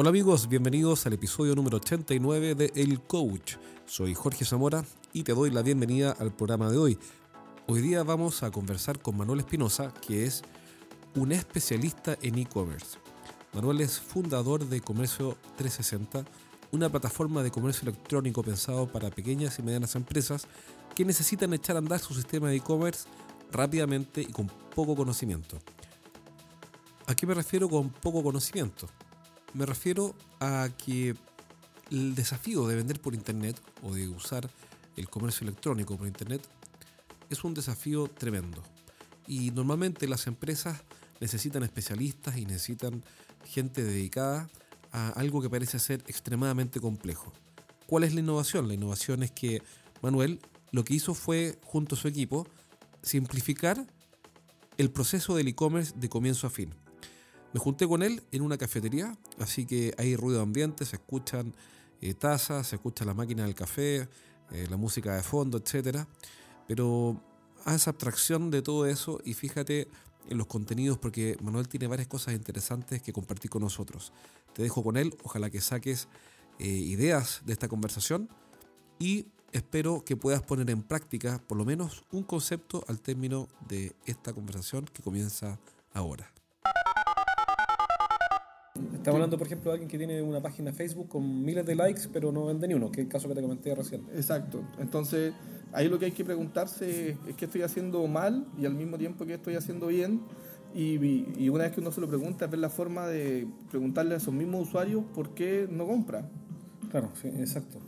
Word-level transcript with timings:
Hola 0.00 0.10
amigos, 0.10 0.48
bienvenidos 0.48 1.06
al 1.06 1.14
episodio 1.14 1.56
número 1.56 1.78
89 1.78 2.54
de 2.54 2.72
El 2.76 3.00
Coach. 3.00 3.56
Soy 3.84 4.14
Jorge 4.14 4.44
Zamora 4.44 4.84
y 5.12 5.24
te 5.24 5.34
doy 5.34 5.50
la 5.50 5.62
bienvenida 5.62 6.12
al 6.20 6.32
programa 6.32 6.70
de 6.70 6.78
hoy. 6.78 6.98
Hoy 7.66 7.80
día 7.80 8.04
vamos 8.04 8.44
a 8.44 8.52
conversar 8.52 9.00
con 9.00 9.16
Manuel 9.16 9.40
Espinosa, 9.40 9.92
que 10.06 10.24
es 10.24 10.44
un 11.16 11.32
especialista 11.32 12.16
en 12.22 12.38
e-commerce. 12.38 12.96
Manuel 13.52 13.80
es 13.80 13.98
fundador 13.98 14.68
de 14.68 14.80
Comercio 14.80 15.36
360, 15.56 16.24
una 16.70 16.88
plataforma 16.88 17.42
de 17.42 17.50
comercio 17.50 17.88
electrónico 17.88 18.44
pensado 18.44 18.86
para 18.86 19.10
pequeñas 19.10 19.58
y 19.58 19.62
medianas 19.62 19.96
empresas 19.96 20.46
que 20.94 21.04
necesitan 21.04 21.52
echar 21.54 21.74
a 21.74 21.80
andar 21.80 21.98
su 21.98 22.14
sistema 22.14 22.50
de 22.50 22.58
e-commerce 22.58 23.08
rápidamente 23.50 24.20
y 24.20 24.26
con 24.26 24.46
poco 24.46 24.94
conocimiento. 24.94 25.58
¿A 27.06 27.16
qué 27.16 27.26
me 27.26 27.34
refiero 27.34 27.68
con 27.68 27.90
poco 27.90 28.22
conocimiento? 28.22 28.86
Me 29.54 29.66
refiero 29.66 30.14
a 30.40 30.68
que 30.84 31.14
el 31.90 32.14
desafío 32.14 32.66
de 32.66 32.76
vender 32.76 33.00
por 33.00 33.14
Internet 33.14 33.60
o 33.82 33.94
de 33.94 34.08
usar 34.08 34.50
el 34.96 35.08
comercio 35.08 35.46
electrónico 35.46 35.96
por 35.96 36.06
Internet 36.06 36.46
es 37.30 37.44
un 37.44 37.54
desafío 37.54 38.08
tremendo. 38.08 38.62
Y 39.26 39.50
normalmente 39.50 40.06
las 40.06 40.26
empresas 40.26 40.82
necesitan 41.20 41.62
especialistas 41.62 42.36
y 42.36 42.46
necesitan 42.46 43.02
gente 43.44 43.82
dedicada 43.82 44.48
a 44.92 45.10
algo 45.10 45.42
que 45.42 45.50
parece 45.50 45.78
ser 45.78 46.02
extremadamente 46.06 46.80
complejo. 46.80 47.32
¿Cuál 47.86 48.04
es 48.04 48.14
la 48.14 48.20
innovación? 48.20 48.68
La 48.68 48.74
innovación 48.74 49.22
es 49.22 49.30
que 49.30 49.62
Manuel 50.02 50.40
lo 50.72 50.84
que 50.84 50.94
hizo 50.94 51.14
fue, 51.14 51.58
junto 51.64 51.94
a 51.94 51.98
su 51.98 52.08
equipo, 52.08 52.46
simplificar 53.02 53.86
el 54.76 54.90
proceso 54.90 55.34
del 55.34 55.48
e-commerce 55.48 55.94
de 55.96 56.08
comienzo 56.08 56.46
a 56.46 56.50
fin. 56.50 56.74
Me 57.52 57.60
junté 57.60 57.88
con 57.88 58.02
él 58.02 58.22
en 58.30 58.42
una 58.42 58.58
cafetería, 58.58 59.16
así 59.38 59.64
que 59.64 59.94
hay 59.96 60.16
ruido 60.16 60.42
ambiente, 60.42 60.84
se 60.84 60.96
escuchan 60.96 61.54
eh, 62.00 62.14
tazas, 62.14 62.68
se 62.68 62.76
escucha 62.76 63.04
la 63.04 63.14
máquina 63.14 63.44
del 63.44 63.54
café, 63.54 64.08
eh, 64.50 64.66
la 64.68 64.76
música 64.76 65.14
de 65.14 65.22
fondo, 65.22 65.58
etc. 65.58 66.04
Pero 66.66 67.20
haz 67.64 67.88
abstracción 67.88 68.50
de 68.50 68.62
todo 68.62 68.86
eso 68.86 69.20
y 69.24 69.34
fíjate 69.34 69.88
en 70.28 70.38
los 70.38 70.46
contenidos 70.46 70.98
porque 70.98 71.36
Manuel 71.42 71.68
tiene 71.68 71.86
varias 71.86 72.08
cosas 72.08 72.34
interesantes 72.34 73.02
que 73.02 73.12
compartir 73.12 73.50
con 73.50 73.62
nosotros. 73.62 74.12
Te 74.52 74.62
dejo 74.62 74.82
con 74.82 74.96
él, 74.96 75.16
ojalá 75.22 75.50
que 75.50 75.60
saques 75.60 76.08
eh, 76.58 76.66
ideas 76.66 77.42
de 77.46 77.52
esta 77.52 77.68
conversación 77.68 78.28
y 78.98 79.26
espero 79.52 80.04
que 80.04 80.16
puedas 80.16 80.42
poner 80.42 80.68
en 80.70 80.82
práctica 80.82 81.40
por 81.46 81.56
lo 81.56 81.64
menos 81.64 82.04
un 82.12 82.24
concepto 82.24 82.84
al 82.88 83.00
término 83.00 83.48
de 83.68 83.94
esta 84.04 84.32
conversación 84.32 84.84
que 84.92 85.02
comienza 85.02 85.58
ahora. 85.94 86.37
Estamos 89.08 89.20
hablando, 89.20 89.38
por 89.38 89.46
ejemplo, 89.46 89.70
de 89.70 89.74
alguien 89.76 89.88
que 89.88 89.96
tiene 89.96 90.20
una 90.20 90.42
página 90.42 90.70
Facebook 90.70 91.08
con 91.08 91.42
miles 91.42 91.64
de 91.64 91.74
likes, 91.74 92.02
pero 92.12 92.30
no 92.30 92.44
vende 92.44 92.68
ni 92.68 92.74
uno, 92.74 92.90
que 92.90 93.00
es 93.00 93.06
el 93.06 93.10
caso 93.10 93.26
que 93.26 93.34
te 93.34 93.40
comenté 93.40 93.74
recién. 93.74 94.02
Exacto. 94.14 94.60
Entonces, 94.78 95.32
ahí 95.72 95.88
lo 95.88 95.98
que 95.98 96.04
hay 96.04 96.12
que 96.12 96.26
preguntarse 96.26 97.16
es 97.26 97.34
qué 97.34 97.46
estoy 97.46 97.62
haciendo 97.62 98.06
mal 98.06 98.46
y 98.60 98.66
al 98.66 98.74
mismo 98.74 98.98
tiempo 98.98 99.24
qué 99.24 99.32
estoy 99.32 99.54
haciendo 99.54 99.86
bien. 99.86 100.20
Y, 100.74 101.48
una 101.48 101.64
vez 101.64 101.72
que 101.72 101.80
uno 101.80 101.90
se 101.90 102.02
lo 102.02 102.06
pregunta, 102.06 102.44
es 102.44 102.50
ver 102.50 102.60
la 102.60 102.68
forma 102.68 103.06
de 103.06 103.48
preguntarle 103.70 104.12
a 104.12 104.18
esos 104.18 104.34
mismos 104.34 104.68
usuarios 104.68 105.02
por 105.14 105.30
qué 105.30 105.66
no 105.70 105.86
compra. 105.86 106.28
Claro, 106.90 107.08
sí, 107.14 107.28
exacto. 107.28 107.78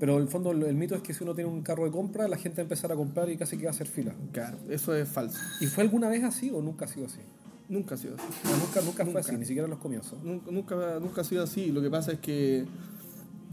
Pero 0.00 0.16
en 0.16 0.22
el 0.22 0.28
fondo 0.28 0.50
el, 0.50 0.74
mito 0.74 0.96
es 0.96 1.02
que 1.02 1.14
si 1.14 1.22
uno 1.22 1.36
tiene 1.36 1.50
un 1.50 1.62
carro 1.62 1.84
de 1.84 1.92
compra, 1.92 2.26
la 2.26 2.36
gente 2.36 2.56
va 2.56 2.62
a 2.62 2.64
empezar 2.64 2.90
a 2.90 2.96
comprar 2.96 3.30
y 3.30 3.36
casi 3.36 3.56
que 3.58 3.66
va 3.66 3.70
a 3.70 3.74
hacer 3.74 3.86
fila. 3.86 4.12
Claro, 4.32 4.58
eso 4.68 4.92
es 4.92 5.08
falso. 5.08 5.38
¿Y 5.60 5.66
fue 5.66 5.84
alguna 5.84 6.08
vez 6.08 6.24
así 6.24 6.50
o 6.50 6.60
nunca 6.62 6.86
ha 6.86 6.88
sido 6.88 7.06
así? 7.06 7.20
Nunca 7.68 7.94
ha 7.94 7.98
sido 7.98 8.14
así. 8.14 8.24
nunca, 8.44 8.80
nunca, 8.80 9.04
fue 9.04 9.20
así, 9.20 9.36
ni 9.36 9.44
siquiera 9.44 9.66
en 9.66 9.70
los 9.70 9.78
comienzos. 9.78 10.18
Nunca, 10.22 10.98
nunca, 11.00 11.20
ha 11.20 11.24
sido 11.24 11.42
así. 11.42 11.70
Lo 11.70 11.82
que 11.82 11.90
pasa 11.90 12.12
es 12.12 12.18
que 12.18 12.64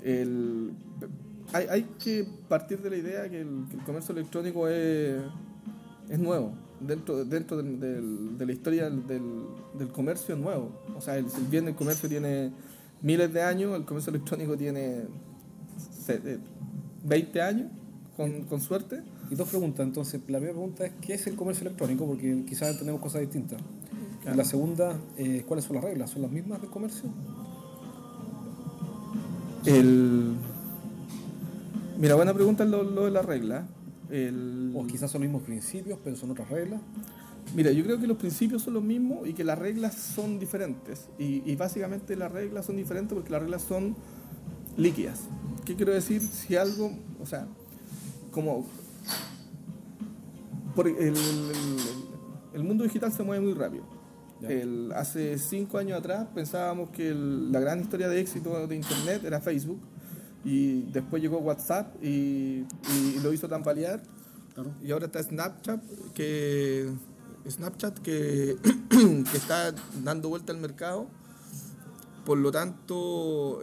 el, 0.02 0.72
hay, 1.52 1.68
hay 1.70 1.84
que 2.02 2.26
partir 2.48 2.82
de 2.82 2.90
la 2.90 2.98
idea 2.98 3.30
que 3.30 3.42
el, 3.42 3.66
comercio 3.86 4.14
electrónico 4.14 4.70
es, 4.70 5.22
es 6.10 6.20
nuevo. 6.20 6.54
Dentro, 6.80 7.26
dentro 7.26 7.62
de 7.62 8.46
la 8.46 8.52
historia 8.52 8.90
del, 8.90 9.06
del, 9.78 9.88
comercio 9.90 10.36
es 10.36 10.42
nuevo. 10.42 10.72
O 10.96 11.02
sea, 11.02 11.18
el, 11.18 11.26
bien 11.50 11.66
del 11.66 11.76
comercio 11.76 12.08
tiene 12.08 12.52
miles 13.02 13.34
de 13.34 13.42
años, 13.42 13.76
el 13.76 13.84
comercio 13.84 14.12
electrónico 14.12 14.56
tiene 14.56 15.04
20 17.04 17.42
años, 17.42 17.72
con, 18.16 18.44
con 18.44 18.62
suerte. 18.62 19.02
Y 19.30 19.36
dos 19.36 19.50
preguntas, 19.50 19.86
entonces, 19.86 20.22
la 20.28 20.38
primera 20.38 20.54
pregunta 20.54 20.86
es, 20.86 20.94
¿qué 21.02 21.16
es 21.16 21.28
el 21.28 21.36
comercio 21.36 21.66
electrónico? 21.66 22.06
Porque 22.06 22.44
quizás 22.48 22.78
tenemos 22.78 23.02
cosas 23.02 23.22
distintas. 23.22 23.60
La 24.26 24.44
segunda, 24.44 24.98
eh, 25.18 25.44
¿cuáles 25.48 25.66
son 25.66 25.76
las 25.76 25.84
reglas? 25.84 26.10
¿Son 26.10 26.22
las 26.22 26.32
mismas 26.32 26.60
del 26.62 26.70
comercio? 26.70 27.10
El... 29.66 30.36
Mira, 32.00 32.16
buena 32.16 32.34
pregunta 32.34 32.66
lo, 32.66 32.84
lo 32.84 33.06
de 33.06 33.12
la 33.12 33.22
regla. 33.22 33.68
O 34.76 34.86
quizás 34.88 35.12
son 35.12 35.22
los 35.22 35.30
mismos 35.30 35.44
principios, 35.44 36.00
pero 36.04 36.16
son 36.16 36.32
otras 36.32 36.50
reglas. 36.50 36.82
Mira, 37.54 37.72
yo 37.72 37.84
creo 37.84 38.00
que 38.00 38.08
los 38.08 38.18
principios 38.18 38.64
son 38.64 38.74
los 38.74 38.84
mismos 38.84 39.28
y 39.28 39.34
que 39.34 39.44
las 39.44 39.58
reglas 39.58 39.96
son 39.96 40.40
diferentes. 40.40 41.08
Y, 41.18 41.56
básicamente 41.56 42.16
las 42.16 42.32
reglas 42.32 42.66
son 42.66 42.76
diferentes 42.76 43.14
porque 43.14 43.30
las 43.30 43.42
reglas 43.42 43.62
son 43.62 43.96
líquidas. 44.78 45.22
¿Qué 45.66 45.76
quiero 45.76 45.94
decir? 45.94 46.22
Si 46.22 46.56
algo, 46.56 46.92
o 47.22 47.26
sea, 47.26 47.48
como 48.32 48.66
por 50.76 50.88
el, 50.88 51.14
el 52.54 52.64
mundo 52.64 52.84
digital 52.84 53.14
se 53.14 53.24
mueve 53.24 53.46
muy 53.46 53.54
rápido. 53.54 53.95
El, 54.42 54.92
hace 54.94 55.38
cinco 55.38 55.78
años 55.78 55.98
atrás 55.98 56.28
pensábamos 56.36 56.90
que 56.90 57.14
la 57.14 57.60
gran 57.60 57.80
historia 57.80 58.10
de 58.10 58.20
éxito 58.20 58.68
de 58.68 58.76
Internet 58.76 59.24
era 59.24 59.40
Facebook 59.40 59.80
y 60.44 60.84
después 60.92 61.22
llegó 61.22 61.40
WhatsApp 61.40 61.96
y, 62.04 62.66
lo 63.24 63.34
hizo 63.34 63.48
tambalear. 63.48 64.02
Y 64.84 64.92
ahora 64.92 65.08
está 65.08 65.22
Snapchat 65.22 65.82
que 66.14 66.90
Snapchat 67.50 68.00
que, 68.00 68.56
que, 68.90 69.38
está 69.38 69.74
dando 70.04 70.30
vuelta 70.30 70.54
al 70.54 70.60
mercado. 70.60 71.08
Por 72.26 72.38
lo 72.38 72.52
tanto 72.52 73.60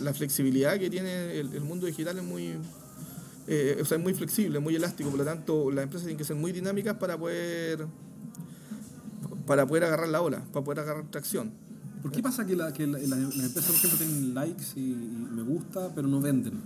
la, 0.00 0.12
flexibilidad 0.12 0.78
que 0.78 0.90
tiene 0.90 1.38
el, 1.38 1.60
mundo 1.62 1.86
digital 1.86 2.18
es 2.18 2.24
muy 2.24 2.54
eh, 3.46 3.78
o 3.80 3.84
sea, 3.84 3.98
es 3.98 4.02
muy 4.02 4.14
flexible, 4.14 4.58
muy 4.58 4.74
elástico, 4.74 5.10
por 5.10 5.18
lo 5.18 5.24
tanto 5.24 5.70
las 5.70 5.84
empresas 5.84 6.06
tienen 6.06 6.16
que 6.16 6.24
ser 6.24 6.36
muy 6.36 6.50
dinámicas 6.50 6.96
para 6.96 7.18
poder 7.18 7.86
para 9.46 9.66
poder 9.66 9.84
agarrar 9.84 10.08
la 10.08 10.22
ola, 10.22 10.44
para 10.52 10.64
poder 10.64 10.80
agarrar 10.80 11.10
tracción. 11.10 11.52
¿Por 12.02 12.12
qué 12.12 12.22
pasa 12.22 12.44
que, 12.44 12.54
la, 12.54 12.72
que 12.72 12.86
las 12.86 13.02
empresas, 13.02 13.64
por 13.64 13.74
ejemplo, 13.76 13.98
tienen 13.98 14.34
likes 14.34 14.64
y, 14.76 14.80
me 14.80 15.42
gusta, 15.42 15.90
pero 15.94 16.06
no 16.06 16.20
venden? 16.20 16.60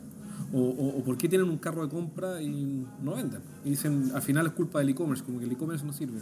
O, 0.52 0.60
o, 0.60 1.04
por 1.04 1.16
qué 1.16 1.28
tienen 1.28 1.48
un 1.48 1.58
carro 1.58 1.82
de 1.82 1.88
compra 1.88 2.42
y 2.42 2.84
no 3.02 3.14
venden? 3.14 3.40
Y 3.64 3.70
dicen, 3.70 4.10
al 4.14 4.22
final 4.22 4.46
es 4.46 4.52
culpa 4.52 4.80
del 4.80 4.88
e-commerce, 4.88 5.22
como 5.22 5.38
que 5.38 5.44
el 5.44 5.52
e-commerce 5.52 5.84
no 5.84 5.92
sirve. 5.92 6.20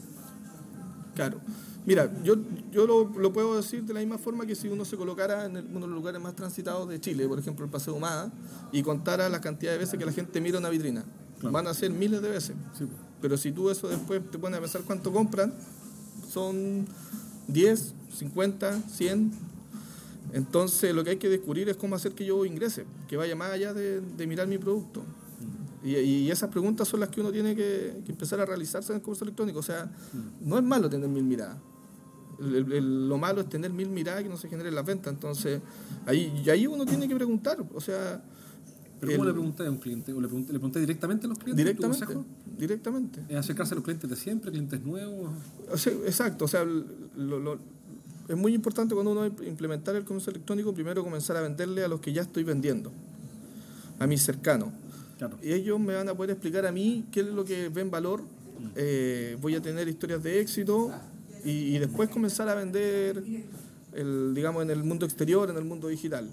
Claro. 1.14 1.40
Mira, 1.86 2.12
yo, 2.22 2.34
yo 2.72 2.86
lo, 2.86 3.08
lo, 3.18 3.32
puedo 3.32 3.56
decir 3.56 3.84
de 3.84 3.94
la 3.94 4.00
misma 4.00 4.18
forma 4.18 4.44
que 4.44 4.54
si 4.54 4.68
uno 4.68 4.84
se 4.84 4.96
colocara 4.96 5.46
en 5.46 5.56
uno 5.56 5.80
de 5.80 5.86
los 5.86 5.90
lugares 5.90 6.20
más 6.20 6.34
transitados 6.34 6.88
de 6.88 7.00
Chile, 7.00 7.26
por 7.28 7.38
ejemplo 7.38 7.64
el 7.64 7.70
Paseo 7.70 7.94
Humada, 7.94 8.30
y 8.72 8.82
contara 8.82 9.28
la 9.28 9.40
cantidad 9.40 9.72
de 9.72 9.78
veces 9.78 9.98
que 9.98 10.04
la 10.04 10.12
gente 10.12 10.40
mira 10.40 10.58
una 10.58 10.68
vitrina. 10.68 11.04
Van 11.42 11.66
a 11.68 11.74
ser 11.74 11.90
miles 11.90 12.20
de 12.20 12.28
veces. 12.28 12.56
Pero 13.22 13.36
si 13.36 13.52
tú 13.52 13.70
eso 13.70 13.88
después 13.88 14.20
te 14.30 14.38
pones 14.38 14.58
a 14.58 14.60
pensar 14.60 14.82
cuánto 14.82 15.12
compran, 15.12 15.54
son 16.28 16.86
10, 17.48 17.94
50, 18.18 18.80
100. 18.88 19.32
Entonces 20.32 20.94
lo 20.94 21.04
que 21.04 21.10
hay 21.10 21.16
que 21.16 21.28
descubrir 21.28 21.68
es 21.68 21.76
cómo 21.76 21.94
hacer 21.96 22.12
que 22.12 22.24
yo 22.24 22.44
ingrese, 22.44 22.84
que 23.08 23.16
vaya 23.16 23.36
más 23.36 23.52
allá 23.52 23.72
de, 23.72 24.26
mirar 24.26 24.46
mi 24.46 24.58
producto. 24.58 25.02
Y, 25.84 26.28
esas 26.30 26.50
preguntas 26.50 26.88
son 26.88 27.00
las 27.00 27.10
que 27.10 27.20
uno 27.20 27.30
tiene 27.30 27.54
que, 27.54 28.02
empezar 28.08 28.40
a 28.40 28.44
realizarse 28.44 28.92
en 28.92 28.96
el 28.96 29.02
curso 29.02 29.24
electrónico. 29.24 29.60
O 29.60 29.62
sea, 29.62 29.88
no 30.40 30.58
es 30.58 30.64
malo 30.64 30.90
tener 30.90 31.08
mil 31.08 31.22
miradas. 31.22 31.58
lo 32.38 33.18
malo 33.18 33.42
es 33.42 33.48
tener 33.48 33.72
mil 33.72 33.88
miradas 33.88 34.24
que 34.24 34.28
no 34.28 34.36
se 34.36 34.48
generen 34.48 34.74
las 34.74 34.84
ventas. 34.84 35.12
Entonces, 35.12 35.60
ahí, 36.06 36.42
y 36.44 36.50
ahí 36.50 36.66
uno 36.66 36.84
tiene 36.84 37.06
que 37.06 37.14
preguntar. 37.14 37.64
O 37.72 37.80
sea, 37.80 38.20
¿Pero 39.00 39.12
cómo 39.12 39.24
le 39.24 39.32
pregunté 39.32 39.66
a 39.66 39.70
un 39.70 39.78
cliente? 39.78 40.12
¿O 40.12 40.20
le 40.20 40.28
pregunté, 40.28 40.80
directamente 40.80 41.26
a 41.26 41.28
los 41.28 41.38
clientes? 41.38 41.64
Directamente. 41.64 42.14
Directamente. 42.58 43.20
¿Es 43.28 43.36
acercarse 43.36 43.74
a 43.74 43.76
los 43.76 43.84
clientes 43.84 44.08
de 44.08 44.16
siempre, 44.16 44.50
clientes 44.50 44.80
nuevos? 44.82 45.32
exacto. 46.06 46.46
O 46.46 46.48
sea, 46.48 46.64
es 48.28 48.36
muy 48.36 48.54
importante 48.54 48.94
cuando 48.94 49.12
uno 49.12 49.26
implementar 49.26 49.96
el 49.96 50.04
comercio 50.04 50.30
electrónico, 50.30 50.72
primero 50.72 51.04
comenzar 51.04 51.36
a 51.36 51.42
venderle 51.42 51.84
a 51.84 51.88
los 51.88 52.00
que 52.00 52.12
ya 52.12 52.22
estoy 52.22 52.44
vendiendo, 52.44 52.90
a 53.98 54.06
mis 54.06 54.22
cercanos. 54.22 54.70
Y 55.42 55.52
ellos 55.52 55.78
me 55.78 55.94
van 55.94 56.08
a 56.08 56.14
poder 56.14 56.30
explicar 56.30 56.66
a 56.66 56.72
mí 56.72 57.04
qué 57.10 57.20
es 57.20 57.26
lo 57.26 57.44
que 57.44 57.68
ven 57.68 57.90
valor. 57.90 58.22
Mm. 58.22 58.66
Eh, 58.74 59.38
voy 59.40 59.54
a 59.54 59.60
tener 59.60 59.88
historias 59.88 60.22
de 60.22 60.40
éxito 60.40 60.90
y, 61.44 61.50
y 61.50 61.78
después 61.78 62.08
comenzar 62.08 62.48
a 62.48 62.54
vender, 62.54 63.22
el, 63.92 64.34
digamos, 64.34 64.62
en 64.62 64.70
el 64.70 64.82
mundo 64.82 65.06
exterior, 65.06 65.48
en 65.50 65.56
el 65.56 65.64
mundo 65.64 65.88
digital. 65.88 66.28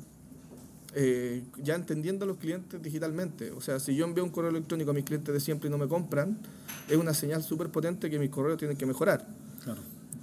Eh, 0.95 1.43
ya 1.57 1.73
entendiendo 1.75 2.25
a 2.25 2.27
los 2.27 2.37
clientes 2.37 2.81
digitalmente. 2.81 3.51
O 3.51 3.61
sea, 3.61 3.79
si 3.79 3.95
yo 3.95 4.05
envío 4.05 4.23
un 4.23 4.29
correo 4.29 4.51
electrónico 4.51 4.91
a 4.91 4.93
mis 4.93 5.03
clientes 5.05 5.33
de 5.33 5.39
siempre 5.39 5.67
y 5.67 5.71
no 5.71 5.77
me 5.79 5.87
compran, 5.87 6.37
es 6.87 6.97
una 6.97 7.13
señal 7.15 7.41
súper 7.43 7.69
potente 7.69 8.09
que 8.11 8.19
mis 8.19 8.29
correos 8.29 8.57
tienen 8.59 8.77
que 8.77 8.85
mejorar. 8.85 9.25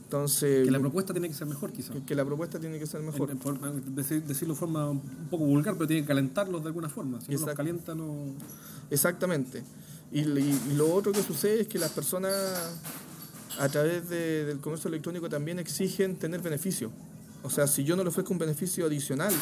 Entonces, 0.05 0.65
Que 0.65 0.71
la 0.73 0.81
propuesta 0.81 1.13
tiene 1.13 1.29
que 1.29 1.35
ser 1.35 1.47
mejor, 1.47 1.73
quizás. 1.73 1.93
que, 1.95 2.03
que 2.03 2.15
la 2.17 2.25
propuesta 2.25 2.59
tiene 2.59 2.79
que 2.81 2.87
ser 2.87 3.01
mejor. 3.01 3.31
En- 3.31 3.37
en 3.37 3.43
forma- 3.43 3.71
decir- 3.73 4.23
decirlo 4.25 4.55
de 4.55 4.61
forma 4.61 4.91
un 4.91 5.01
poco 5.31 5.45
vulgar, 5.45 5.75
pero 5.75 5.87
tiene 5.87 6.03
que 6.03 6.09
calentarlos 6.09 6.63
de 6.63 6.67
alguna 6.69 6.89
forma. 6.89 7.21
Si 7.21 7.27
no 7.29 7.33
los 7.33 7.41
Exacto. 7.43 7.57
calienta, 7.57 7.95
no. 7.95 8.35
Exactamente. 8.91 9.63
Y, 10.13 10.21
y- 10.23 10.61
y 10.71 10.75
lo 10.75 10.93
otro 10.93 11.13
que 11.13 11.23
sucede 11.23 11.61
es 11.61 11.69
que 11.69 11.79
las 11.79 11.91
personas 11.93 12.35
a 13.59 13.69
través 13.69 14.09
de- 14.09 14.45
del 14.47 14.59
comercio 14.59 14.89
electrónico 14.89 15.29
también 15.29 15.59
exigen 15.61 16.17
tener 16.17 16.41
beneficio. 16.43 16.91
O 17.45 17.51
sea, 17.51 17.67
si 17.69 17.85
yo 17.85 17.95
no 17.97 18.03
le 18.03 18.09
ofrezco 18.09 18.33
un 18.33 18.39
beneficio 18.39 18.87
adicional 18.87 19.33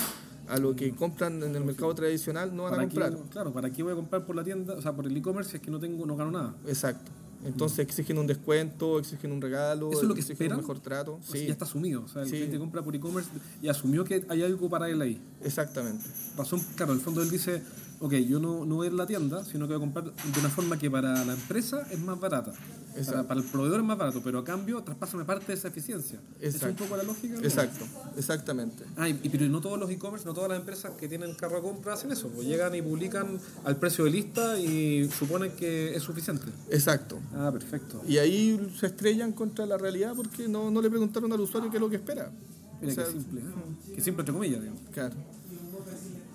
a 0.49 0.59
lo 0.59 0.75
que 0.75 0.93
compran 0.95 1.43
en 1.43 1.55
el 1.55 1.65
mercado 1.65 1.95
tradicional, 1.95 2.55
no 2.57 2.65
van 2.65 2.73
a 2.75 2.77
¿Para 2.77 2.89
qué, 2.89 2.95
comprar. 3.01 3.29
claro, 3.31 3.53
¿para 3.53 3.71
qué 3.71 3.83
voy 3.83 3.93
a 3.93 3.97
comprar 3.97 4.25
por 4.27 4.35
la 4.37 4.45
tienda? 4.45 4.75
O 4.75 4.83
sea, 4.83 4.93
por 4.95 5.07
el 5.07 5.17
e-commerce 5.17 5.51
si 5.51 5.57
es 5.57 5.63
que 5.63 5.71
no 5.71 5.79
tengo, 5.79 6.07
no 6.07 6.17
gano 6.17 6.31
nada. 6.31 6.55
Exacto. 6.67 7.11
Entonces 7.45 7.79
exigen 7.79 8.19
un 8.19 8.27
descuento, 8.27 8.99
exigen 8.99 9.31
un 9.31 9.41
regalo, 9.41 9.91
¿Eso 9.93 10.03
es 10.03 10.09
lo 10.09 10.15
que 10.15 10.21
exigen 10.21 10.35
esperan? 10.47 10.59
un 10.59 10.63
mejor 10.65 10.81
trato. 10.81 11.15
O 11.15 11.23
sea, 11.23 11.41
Sí, 11.41 11.47
ya 11.47 11.53
está 11.53 11.65
asumido. 11.67 12.03
O 12.03 12.09
sea, 12.09 12.23
el 12.23 12.29
Sí. 12.29 12.35
cliente 12.37 12.59
compra 12.59 12.83
por 12.83 12.97
e-commerce 12.97 13.31
y 13.63 13.69
asumió 13.69 14.05
que 14.05 14.27
hay 14.29 14.43
algo 14.43 14.69
para 14.69 14.89
él 14.89 15.01
ahí. 15.01 15.21
exactamente. 15.45 16.05
Pasó, 16.37 16.59
claro, 16.77 16.93
en 16.93 16.99
el 16.99 17.05
fondo 17.05 17.23
él 17.23 17.31
dice, 17.31 17.63
ok, 18.01 18.13
yo 18.15 18.39
no, 18.39 18.65
no 18.65 18.77
voy 18.77 18.87
a 18.87 18.89
ir 18.89 18.95
a 18.95 18.97
la 18.97 19.07
tienda, 19.07 19.45
sino 19.45 19.67
que 19.67 19.75
voy 19.77 19.83
a 19.89 19.93
comprar 19.93 20.05
de 20.07 20.41
una 20.41 20.49
forma 20.49 20.79
que 20.79 20.91
para 20.91 21.25
la 21.25 21.33
empresa 21.35 21.87
es 21.91 21.99
más 22.01 22.19
barata. 22.19 22.53
Para, 22.53 23.01
Exacto. 23.01 23.29
para 23.29 23.41
el 23.41 23.47
proveedor 23.47 23.81
es 23.81 23.87
más 23.87 23.97
barato, 23.99 24.21
pero 24.25 24.41
a 24.41 24.45
cambio 24.45 24.83
traspásame 24.83 25.25
parte 25.25 25.47
de 25.49 25.55
esa 25.55 25.69
eficiencia. 25.69 26.19
¿Esa 26.41 26.49
es 26.49 26.55
un 26.63 26.69
Exacto. 26.71 26.85
poco 26.85 26.97
la 26.97 27.03
lógica? 27.05 27.35
¿no? 27.35 27.41
Exacto, 27.45 27.85
exactamente. 28.17 28.85
Ah, 28.97 29.09
y, 29.09 29.21
y- 29.23 29.29
pero 29.29 29.47
no 29.49 29.61
todos 29.61 29.79
los 29.79 29.89
e-commerce, 29.91 30.27
no 30.27 30.35
todas 30.35 30.51
las 30.51 30.59
empresas 30.59 30.93
que 30.99 31.07
tienen 31.09 31.35
carro 31.35 31.57
de 31.57 31.63
compra 31.63 31.95
hacen 31.95 32.11
eso. 32.11 32.29
Pues 32.29 32.47
llegan 32.49 32.75
y 32.75 32.83
publican 32.83 33.39
al 33.65 33.77
precio 33.77 34.05
de 34.05 34.11
lista 34.11 34.59
y 34.59 35.09
suponen 35.17 35.53
que 35.53 35.95
es 35.95 36.03
suficiente. 36.03 36.47
Exacto. 36.71 37.19
Ah, 37.35 37.51
perfecto. 37.53 38.03
Y 38.09 38.19
ahí 38.19 38.73
se 38.79 38.87
estrellan 38.87 39.33
contra 39.33 39.65
la 39.67 39.79
realidad 39.79 40.15
porque 40.17 40.49
no, 40.49 40.71
no 40.71 40.83
le 40.83 40.91
preguntaron 40.91 41.33
al 41.33 41.41
usuario 41.41 41.71
qué 41.71 41.77
es 41.77 41.81
lo 41.81 41.91
que 41.91 41.97
espera. 41.97 42.33
Mira 42.81 42.93
O 42.93 42.95
sea, 42.97 43.05
qué 43.05 43.13
simple. 43.13 43.41
¿eh? 43.41 43.95
Qué 43.95 44.01
simple 44.01 44.23
entre 44.23 44.33
comillas, 44.35 44.61
digamos. 44.61 44.83
Claro. 44.93 45.15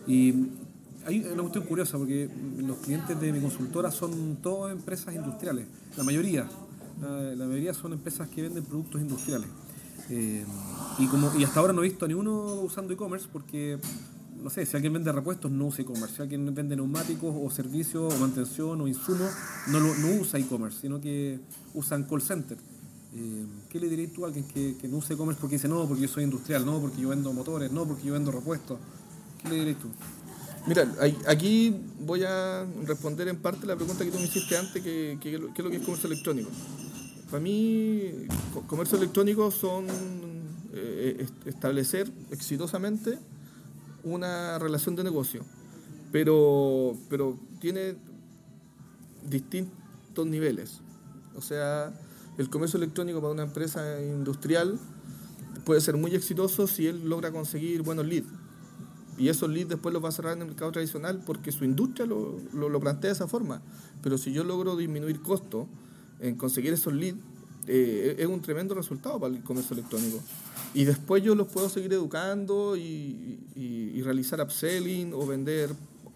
Y 0.07 0.33
hay 1.05 1.19
una 1.19 1.41
cuestión 1.41 1.65
curiosa 1.65 1.97
porque 1.97 2.29
los 2.57 2.77
clientes 2.77 3.19
de 3.19 3.31
mi 3.31 3.41
consultora 3.41 3.91
son 3.91 4.37
todas 4.37 4.71
empresas 4.71 5.13
industriales, 5.15 5.67
la 5.97 6.03
mayoría. 6.03 6.47
La, 7.01 7.45
mayoría 7.45 7.73
son 7.73 7.93
empresas 7.93 8.29
que 8.29 8.43
venden 8.43 8.63
productos 8.63 9.01
industriales. 9.01 9.49
Eh, 10.09 10.45
y, 10.99 11.07
como, 11.07 11.31
y 11.37 11.43
hasta 11.43 11.59
ahora 11.59 11.73
no 11.73 11.81
he 11.83 11.89
visto 11.89 12.05
a 12.05 12.07
ni 12.07 12.13
uno 12.13 12.55
usando 12.55 12.93
e-commerce 12.93 13.27
porque, 13.31 13.79
no 14.41 14.49
sé, 14.49 14.65
si 14.65 14.75
alguien 14.75 14.93
vende 14.93 15.11
repuestos 15.11 15.51
no 15.51 15.65
usa 15.65 15.81
e-commerce, 15.81 16.15
si 16.15 16.21
alguien 16.21 16.53
vende 16.53 16.75
neumáticos 16.75 17.35
o 17.37 17.49
servicios 17.49 18.13
o 18.13 18.17
mantención 18.19 18.79
o 18.79 18.87
insumos 18.87 19.31
no, 19.67 19.79
no 19.79 20.21
usa 20.21 20.39
e-commerce, 20.39 20.79
sino 20.81 21.01
que 21.01 21.39
usan 21.73 22.03
call 22.03 22.21
center. 22.21 22.57
Eh, 23.15 23.45
¿Qué 23.69 23.79
le 23.79 23.89
dirías 23.89 24.11
tú 24.11 24.23
a 24.23 24.27
alguien 24.27 24.47
que, 24.47 24.75
que 24.77 24.87
no 24.87 24.97
usa 24.97 25.15
e-commerce 25.15 25.41
porque 25.41 25.55
dice 25.55 25.67
no, 25.67 25.87
porque 25.87 26.03
yo 26.03 26.07
soy 26.07 26.23
industrial, 26.23 26.65
no, 26.65 26.79
porque 26.79 27.01
yo 27.01 27.09
vendo 27.09 27.33
motores, 27.33 27.71
no, 27.71 27.85
porque 27.85 28.03
yo 28.03 28.13
vendo 28.13 28.31
repuestos? 28.31 28.79
¿Qué 29.41 29.49
le 29.49 29.55
dirías 29.55 29.79
tú? 29.79 29.89
Mira, 30.65 30.87
aquí 31.27 31.75
voy 31.99 32.23
a 32.23 32.65
responder 32.85 33.27
en 33.27 33.37
parte 33.37 33.67
la 33.67 33.75
pregunta 33.75 34.05
que 34.05 34.11
tú 34.11 34.17
me 34.17 34.25
hiciste 34.25 34.55
antes, 34.57 34.81
que, 34.81 35.17
que- 35.19 35.31
¿qué 35.53 35.61
es 35.61 35.63
lo 35.63 35.69
que 35.69 35.77
es 35.77 35.83
comercio 35.83 36.07
electrónico? 36.07 36.49
Para 37.29 37.41
mí, 37.43 38.11
co- 38.53 38.61
comercio 38.61 38.97
electrónico 38.97 39.51
son 39.51 39.85
eh, 40.73 41.17
est- 41.19 41.47
establecer 41.47 42.09
exitosamente 42.31 43.19
una 44.03 44.57
relación 44.59 44.95
de 44.95 45.03
negocio, 45.03 45.43
pero, 46.11 46.95
pero 47.09 47.37
tiene 47.59 47.95
distintos 49.29 50.25
niveles. 50.25 50.79
O 51.35 51.41
sea, 51.41 51.93
el 52.37 52.49
comercio 52.49 52.77
electrónico 52.77 53.19
para 53.21 53.33
una 53.33 53.43
empresa 53.43 54.01
industrial 54.01 54.79
puede 55.65 55.81
ser 55.81 55.97
muy 55.97 56.15
exitoso 56.15 56.67
si 56.67 56.87
él 56.87 57.07
logra 57.09 57.31
conseguir 57.31 57.81
buenos 57.81 58.05
leads. 58.05 58.27
Y 59.17 59.29
esos 59.29 59.49
leads 59.49 59.69
después 59.69 59.93
los 59.93 60.03
va 60.03 60.09
a 60.09 60.11
cerrar 60.11 60.33
en 60.35 60.41
el 60.41 60.47
mercado 60.47 60.71
tradicional 60.71 61.21
porque 61.25 61.51
su 61.51 61.65
industria 61.65 62.05
lo, 62.05 62.39
lo, 62.53 62.69
lo 62.69 62.79
plantea 62.79 63.09
de 63.09 63.13
esa 63.15 63.27
forma. 63.27 63.61
Pero 64.01 64.17
si 64.17 64.33
yo 64.33 64.43
logro 64.43 64.75
disminuir 64.75 65.21
costos 65.21 65.67
en 66.19 66.35
conseguir 66.35 66.73
esos 66.73 66.93
leads, 66.93 67.17
eh, 67.67 68.15
es 68.19 68.27
un 68.27 68.41
tremendo 68.41 68.73
resultado 68.75 69.19
para 69.19 69.33
el 69.35 69.41
comercio 69.43 69.73
electrónico. 69.75 70.19
Y 70.73 70.85
después 70.85 71.21
yo 71.23 71.35
los 71.35 71.47
puedo 71.47 71.69
seguir 71.69 71.93
educando 71.93 72.75
y, 72.75 73.39
y- 73.55 73.91
y 73.95 74.01
realizar 74.01 74.41
upselling 74.41 75.13
o 75.13 75.25
vender 75.27 75.69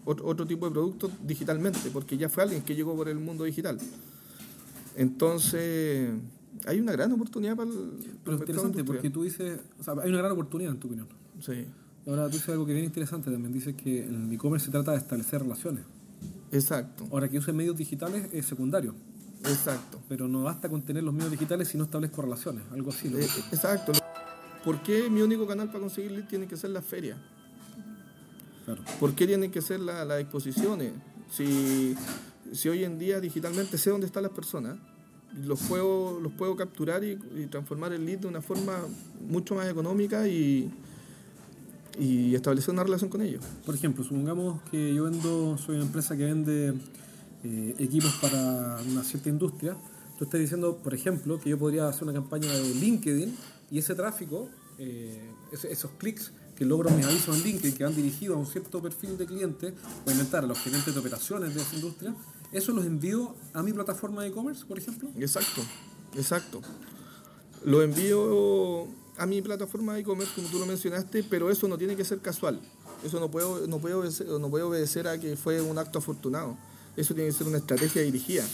ot- 0.04 0.20
otro 0.24 0.46
tipo 0.46 0.66
de 0.66 0.72
productos 0.72 1.10
digitalmente, 1.24 1.90
porque 1.92 2.18
ya 2.18 2.28
fue 2.28 2.42
alguien 2.42 2.62
que 2.62 2.74
llegó 2.74 2.94
por 2.96 3.08
el 3.08 3.18
mundo 3.18 3.44
digital. 3.44 3.78
Entonces, 4.96 6.10
hay 6.66 6.80
una 6.80 6.92
gran 6.92 7.12
oportunidad 7.12 7.56
para 7.56 7.70
el, 7.70 7.76
para 7.76 7.88
Pero 8.24 8.32
el 8.32 8.38
mercado 8.38 8.66
interesante 8.68 8.84
porque 8.84 9.10
tú 9.10 9.22
dices, 9.22 9.60
o 9.78 9.82
sea, 9.84 9.94
hay 10.02 10.08
una 10.10 10.18
gran 10.18 10.32
oportunidad 10.32 10.72
en 10.72 10.80
tu 10.80 10.88
opinión. 10.88 11.06
Sí, 11.40 11.64
ahora 12.08 12.26
tú 12.26 12.32
dices 12.32 12.48
algo 12.50 12.64
que 12.66 12.72
es 12.72 12.76
bien 12.76 12.86
interesante 12.86 13.30
también, 13.30 13.52
dices 13.52 13.74
que 13.74 14.04
en 14.04 14.26
el 14.26 14.32
e-commerce 14.32 14.66
se 14.66 14.72
trata 14.72 14.92
de 14.92 14.98
establecer 14.98 15.42
relaciones. 15.42 15.84
exacto, 16.52 17.06
Ahora 17.12 17.28
que 17.28 17.38
use 17.38 17.52
medios 17.52 17.76
digitales 17.76 18.28
es 18.32 18.46
secundario, 18.46 18.94
exacto. 19.44 20.00
pero 20.08 20.26
no 20.28 20.42
basta 20.44 20.68
con 20.68 20.82
tener 20.82 21.02
los 21.02 21.12
medios 21.14 21.30
digitales 21.30 21.68
si 21.68 21.76
no 21.78 21.84
establezco 21.84 22.22
relaciones, 22.22 22.62
algo 22.72 22.90
así. 22.90 23.08
¿no? 23.08 23.18
Eh, 23.18 23.24
exacto. 23.52 23.92
¿Por 24.64 24.82
qué 24.82 25.08
mi 25.08 25.22
único 25.22 25.46
canal 25.46 25.68
para 25.68 25.80
conseguir 25.80 26.10
lead 26.12 26.26
tiene 26.28 26.46
que 26.46 26.56
ser 26.56 26.70
la 26.70 26.82
feria? 26.82 27.16
Claro. 28.64 28.82
¿Por 29.00 29.14
qué 29.14 29.26
tienen 29.26 29.50
que 29.50 29.62
ser 29.62 29.80
la- 29.80 30.04
las 30.04 30.20
exposiciones? 30.20 30.92
Si, 31.30 31.94
si 32.52 32.68
hoy 32.68 32.84
en 32.84 32.98
día 32.98 33.20
digitalmente 33.20 33.78
sé 33.78 33.90
dónde 33.90 34.06
están 34.06 34.22
las 34.24 34.32
personas, 34.32 34.76
los 35.44 35.60
puedo, 35.60 36.18
los 36.20 36.32
puedo 36.32 36.56
capturar 36.56 37.04
y, 37.04 37.18
y 37.36 37.46
transformar 37.46 37.92
el 37.92 38.04
lead 38.04 38.18
de 38.20 38.26
una 38.28 38.40
forma 38.42 38.78
mucho 39.26 39.54
más 39.54 39.68
económica 39.70 40.26
y, 40.26 40.70
y 41.98 42.34
establecer 42.34 42.72
una 42.72 42.84
relación 42.84 43.10
con 43.10 43.22
ellos. 43.22 43.44
Por 43.66 43.74
ejemplo, 43.74 44.04
supongamos 44.04 44.62
que 44.70 44.94
yo 44.94 45.04
vendo, 45.04 45.58
soy 45.58 45.76
una 45.76 45.84
empresa 45.84 46.16
que 46.16 46.24
vende 46.24 46.74
eh, 47.44 47.74
equipos 47.78 48.12
para 48.20 48.78
una 48.90 49.02
cierta 49.02 49.28
industria. 49.28 49.76
Tú 50.18 50.24
estás 50.24 50.40
diciendo, 50.40 50.78
por 50.78 50.94
ejemplo, 50.94 51.38
que 51.40 51.50
yo 51.50 51.58
podría 51.58 51.88
hacer 51.88 52.04
una 52.04 52.12
campaña 52.12 52.52
de 52.52 52.74
LinkedIn 52.74 53.36
y 53.70 53.78
ese 53.78 53.94
tráfico, 53.94 54.48
eh, 54.78 55.30
esos 55.52 55.90
clics 55.98 56.32
que 56.56 56.64
logro 56.64 56.90
mis 56.90 57.06
avisos 57.06 57.36
en 57.36 57.44
LinkedIn 57.44 57.76
que 57.76 57.84
van 57.84 57.94
dirigidos 57.94 58.36
a 58.36 58.40
un 58.40 58.46
cierto 58.46 58.82
perfil 58.82 59.16
de 59.16 59.26
cliente, 59.26 59.74
o 60.04 60.10
inventar 60.10 60.42
a 60.42 60.46
los 60.46 60.58
gerentes 60.58 60.92
de 60.92 60.98
operaciones 60.98 61.54
de 61.54 61.62
esa 61.62 61.76
industria, 61.76 62.14
eso 62.52 62.72
los 62.72 62.84
envío 62.84 63.36
a 63.52 63.62
mi 63.62 63.72
plataforma 63.72 64.22
de 64.22 64.28
e-commerce, 64.28 64.64
por 64.66 64.78
ejemplo. 64.78 65.08
Exacto, 65.16 65.62
exacto. 66.16 66.60
Lo 67.64 67.82
envío 67.82 68.88
a 69.18 69.26
mi 69.26 69.42
plataforma 69.42 69.94
de 69.94 70.00
e-commerce, 70.00 70.32
como 70.34 70.48
tú 70.48 70.58
lo 70.58 70.66
mencionaste, 70.66 71.22
pero 71.24 71.50
eso 71.50 71.66
no 71.68 71.76
tiene 71.76 71.96
que 71.96 72.04
ser 72.04 72.18
casual. 72.20 72.60
Eso 73.04 73.20
no 73.20 73.30
puede, 73.30 73.68
no 73.68 73.78
puede, 73.78 73.94
obedecer, 73.94 74.26
no 74.28 74.48
puede 74.50 74.64
obedecer 74.64 75.06
a 75.08 75.18
que 75.18 75.36
fue 75.36 75.60
un 75.60 75.76
acto 75.78 75.98
afortunado. 75.98 76.56
Eso 76.96 77.14
tiene 77.14 77.30
que 77.30 77.36
ser 77.36 77.46
una 77.46 77.58
estrategia 77.58 78.02
dirigida. 78.02 78.44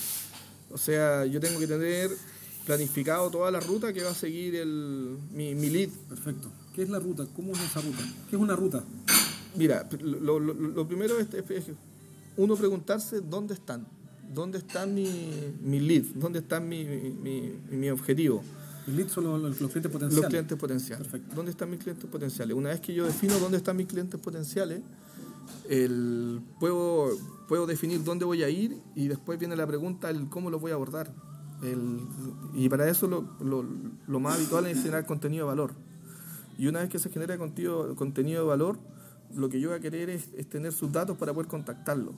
O 0.70 0.78
sea, 0.78 1.24
yo 1.26 1.40
tengo 1.40 1.58
que 1.60 1.66
tener 1.66 2.10
planificado 2.66 3.30
toda 3.30 3.50
la 3.50 3.60
ruta 3.60 3.92
que 3.92 4.02
va 4.02 4.10
a 4.10 4.14
seguir 4.14 4.56
el, 4.56 5.18
mi, 5.32 5.54
mi 5.54 5.70
lead. 5.70 5.90
Perfecto. 6.08 6.50
¿Qué 6.74 6.82
es 6.82 6.88
la 6.88 6.98
ruta? 6.98 7.26
¿Cómo 7.36 7.52
es 7.52 7.60
esa 7.60 7.80
ruta? 7.80 8.02
¿Qué 8.28 8.36
es 8.36 8.42
una 8.42 8.56
ruta? 8.56 8.82
Mira, 9.56 9.88
lo, 10.00 10.40
lo- 10.40 10.54
lo 10.54 10.88
primero 10.88 11.18
es, 11.18 11.28
es 11.32 11.64
uno 12.36 12.56
preguntarse 12.56 13.20
dónde 13.20 13.54
están. 13.54 13.86
¿Dónde 14.34 14.58
está 14.58 14.84
mi, 14.84 15.08
mi 15.62 15.78
lead? 15.78 16.04
¿Dónde 16.16 16.40
está 16.40 16.58
mi, 16.58 16.84
mi, 16.84 17.52
mi 17.70 17.88
objetivo? 17.90 18.42
El 18.86 18.96
lead 18.96 19.08
son 19.08 19.24
los, 19.24 19.40
los 19.60 19.70
clientes 19.70 19.90
potenciales. 19.90 20.16
Los 20.16 20.26
clientes 20.26 20.58
potenciales. 20.58 21.06
Perfecto. 21.08 21.34
¿Dónde 21.36 21.50
están 21.50 21.70
mis 21.70 21.80
clientes 21.80 22.04
potenciales? 22.10 22.56
Una 22.56 22.68
vez 22.70 22.80
que 22.80 22.92
yo 22.94 23.04
defino 23.06 23.38
dónde 23.38 23.56
están 23.56 23.76
mis 23.76 23.86
clientes 23.86 24.20
potenciales, 24.20 24.80
el- 25.68 26.40
puedo, 26.60 27.08
puedo 27.48 27.66
definir 27.66 28.02
dónde 28.04 28.24
voy 28.24 28.42
a 28.42 28.48
ir 28.48 28.78
y 28.94 29.08
después 29.08 29.38
viene 29.38 29.56
la 29.56 29.66
pregunta, 29.66 30.10
el 30.10 30.28
cómo 30.28 30.50
lo 30.50 30.58
voy 30.58 30.70
a 30.72 30.74
abordar. 30.74 31.12
El- 31.62 32.00
y 32.54 32.68
para 32.68 32.88
eso 32.88 33.06
lo, 33.08 33.28
lo- 33.42 33.64
lo 34.06 34.20
más 34.20 34.36
habitual 34.36 34.66
es 34.66 34.78
generar 34.78 35.06
contenido 35.06 35.46
de 35.46 35.48
valor. 35.48 35.72
Y 36.58 36.66
una 36.66 36.80
vez 36.80 36.88
que 36.90 36.98
se 36.98 37.08
genera 37.10 37.36
contenido, 37.38 37.94
contenido 37.96 38.42
de 38.42 38.48
valor, 38.48 38.78
lo 39.34 39.48
que 39.48 39.58
yo 39.60 39.70
voy 39.70 39.78
a 39.78 39.80
querer 39.80 40.10
es, 40.10 40.28
es 40.36 40.48
tener 40.48 40.72
sus 40.72 40.92
datos 40.92 41.16
para 41.16 41.32
poder 41.32 41.48
contactarlo. 41.48 42.12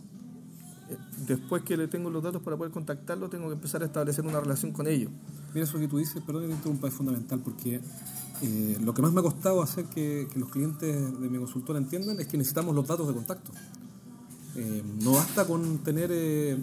Después 1.26 1.62
que 1.62 1.76
le 1.76 1.88
tengo 1.88 2.10
los 2.10 2.22
datos 2.22 2.42
para 2.42 2.56
poder 2.56 2.72
contactarlo, 2.72 3.28
tengo 3.28 3.48
que 3.48 3.54
empezar 3.54 3.82
a 3.82 3.86
establecer 3.86 4.24
una 4.24 4.40
relación 4.40 4.72
con 4.72 4.86
ellos. 4.86 5.10
Mira, 5.52 5.64
eso 5.64 5.78
que 5.78 5.88
tú 5.88 5.98
dices, 5.98 6.22
perdón 6.24 6.50
interrumpa, 6.50 6.86
es 6.86 6.94
fundamental 6.94 7.40
porque 7.40 7.80
eh, 8.42 8.78
lo 8.80 8.94
que 8.94 9.02
más 9.02 9.12
me 9.12 9.20
ha 9.20 9.22
costado 9.22 9.62
hacer 9.62 9.86
que, 9.86 10.28
los 10.36 10.48
clientes 10.50 11.20
de 11.20 11.28
mi 11.28 11.38
consultora 11.38 11.78
entiendan 11.78 12.20
es 12.20 12.28
que 12.28 12.36
necesitamos 12.38 12.74
los 12.74 12.86
datos 12.86 13.08
de 13.08 13.14
contacto. 13.14 13.50
Eh, 14.54 14.82
no 15.02 15.12
basta 15.12 15.44
con 15.44 15.78
tener 15.78 16.10
eh, 16.12 16.56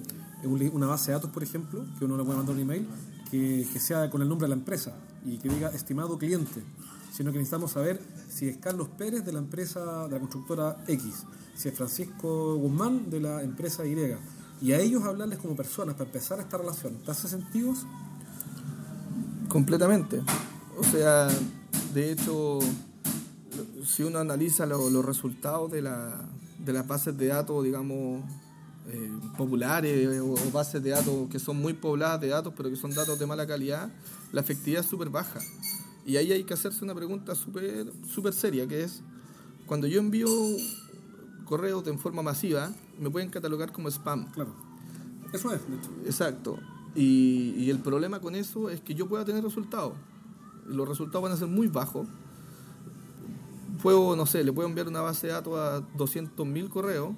una 0.46 0.88
base 0.88 1.12
de 1.12 1.18
datos, 1.18 1.32
por 1.32 1.44
ejemplo, 1.44 1.84
que 2.00 2.06
uno 2.06 2.16
le 2.16 2.24
puede 2.24 2.38
mandar 2.38 2.56
un 2.56 2.62
email, 2.62 2.88
que, 3.30 3.68
que 3.74 3.80
sea 3.80 4.10
con 4.10 4.22
el 4.22 4.30
nombre 4.30 4.46
de 4.46 4.50
la 4.50 4.60
empresa 4.60 4.96
y 5.26 5.38
que 5.38 5.50
diga 5.50 5.70
estimado 5.70 6.18
cliente, 6.18 6.64
sino 7.16 7.32
que 7.32 7.38
necesitamos 7.38 7.72
saber 7.72 8.02
si 8.28 8.50
es 8.50 8.58
Carlos 8.58 8.88
Pérez 8.98 9.24
de 9.24 9.32
la 9.32 9.40
empresa, 9.40 10.08
de 10.08 10.12
la 10.14 10.20
constructora 10.20 10.84
X, 10.88 11.24
si 11.56 11.70
es 11.70 11.76
Francisco 11.76 12.56
Guzmán 12.56 13.10
de 13.12 13.20
la 13.20 13.44
empresa 13.44 13.86
Y, 13.86 13.96
y 14.62 14.72
a 14.74 14.80
ellos 14.80 15.04
hablarles 15.04 15.38
como 15.40 15.56
personas 15.56 15.94
para 15.96 16.06
empezar 16.06 16.40
esta 16.40 16.58
relación. 16.58 16.96
¿Te 17.06 17.12
hace 17.12 17.28
sentido? 17.28 17.74
Completamente. 19.48 20.22
O 20.78 20.84
sea, 20.84 21.28
de 21.94 22.12
hecho, 22.12 22.60
si 23.86 24.04
uno 24.04 24.20
analiza 24.20 24.66
lo- 24.66 24.90
los 24.90 25.06
resultados 25.06 25.72
de, 25.72 25.82
la, 25.84 26.26
de 26.60 26.74
las 26.74 26.88
bases 26.88 27.16
de 27.18 27.28
datos, 27.28 27.64
digamos, 27.64 28.24
eh, 28.88 29.12
populares 29.38 30.20
o, 30.20 30.34
o 30.34 30.52
bases 30.52 30.82
de 30.82 30.90
datos 30.90 31.30
que 31.30 31.40
son 31.40 31.58
muy 31.62 31.74
pobladas 31.74 32.20
de 32.22 32.30
datos, 32.30 32.54
pero 32.58 32.70
que 32.70 32.76
son 32.76 32.94
datos 32.96 33.20
de 33.20 33.26
mala 33.28 33.46
calidad, 33.46 33.90
la 34.32 34.42
efectividad 34.42 34.82
es 34.84 34.90
súper 34.90 35.10
baja. 35.10 35.40
Y 36.06 36.18
ahí 36.18 36.32
hay 36.32 36.44
que 36.44 36.54
hacerse 36.54 36.84
una 36.84 36.94
pregunta 36.94 37.34
súper 37.36 37.92
súper 38.08 38.34
seria, 38.34 38.68
que 38.68 38.84
es, 38.84 39.02
cuando 39.66 39.88
yo 39.88 40.00
envío 40.00 40.28
correos 41.46 41.84
de 41.86 41.98
forma 41.98 42.22
masiva, 42.22 42.72
me 43.00 43.10
pueden 43.10 43.30
catalogar 43.30 43.72
como 43.72 43.88
spam. 43.90 44.30
Claro. 44.32 44.54
Eso 45.34 45.54
es, 45.54 45.62
de 45.68 45.76
hecho. 45.78 45.90
Exacto. 46.06 46.60
Y, 46.96 47.56
y 47.58 47.70
el 47.70 47.80
problema 47.80 48.20
con 48.20 48.36
eso 48.36 48.70
es 48.70 48.82
que 48.82 48.94
yo 48.94 49.08
pueda 49.08 49.26
tener 49.26 49.44
resultados. 49.44 49.94
Los 50.68 50.88
resultados 50.88 51.24
van 51.24 51.32
a 51.32 51.38
ser 51.38 51.48
muy 51.48 51.68
bajos. 51.68 52.08
Puedo, 53.82 54.16
no 54.16 54.26
sé, 54.26 54.44
le 54.44 54.54
puedo 54.54 54.68
enviar 54.68 54.88
una 54.88 55.02
base 55.02 55.28
de 55.28 55.34
datos 55.34 55.58
a 55.58 55.82
200.000 55.98 56.70
correos. 56.70 57.16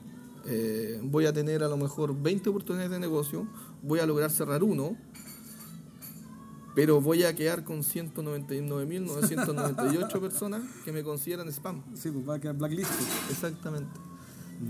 eh, 0.48 1.00
voy 1.04 1.26
a 1.26 1.34
tener 1.34 1.64
a 1.64 1.68
lo 1.68 1.78
mejor 1.78 2.16
20 2.20 2.50
oportunidades 2.50 2.92
de 2.92 3.00
negocio. 3.00 3.48
Voy 3.82 4.00
a 4.00 4.06
lograr 4.06 4.30
cerrar 4.32 4.64
uno. 4.64 4.96
Pero 6.76 7.00
voy 7.02 7.24
a 7.24 7.34
quedar 7.34 7.64
con 7.64 7.82
199.998 7.84 10.20
personas 10.20 10.62
que 10.84 10.92
me 10.92 11.04
consideran 11.04 11.48
spam. 11.50 11.82
Sí, 11.96 12.12
pues 12.12 12.28
va 12.28 12.36
a 12.36 12.40
quedar 12.40 12.58
blacklist. 12.58 12.92
Exactamente. 13.32 13.90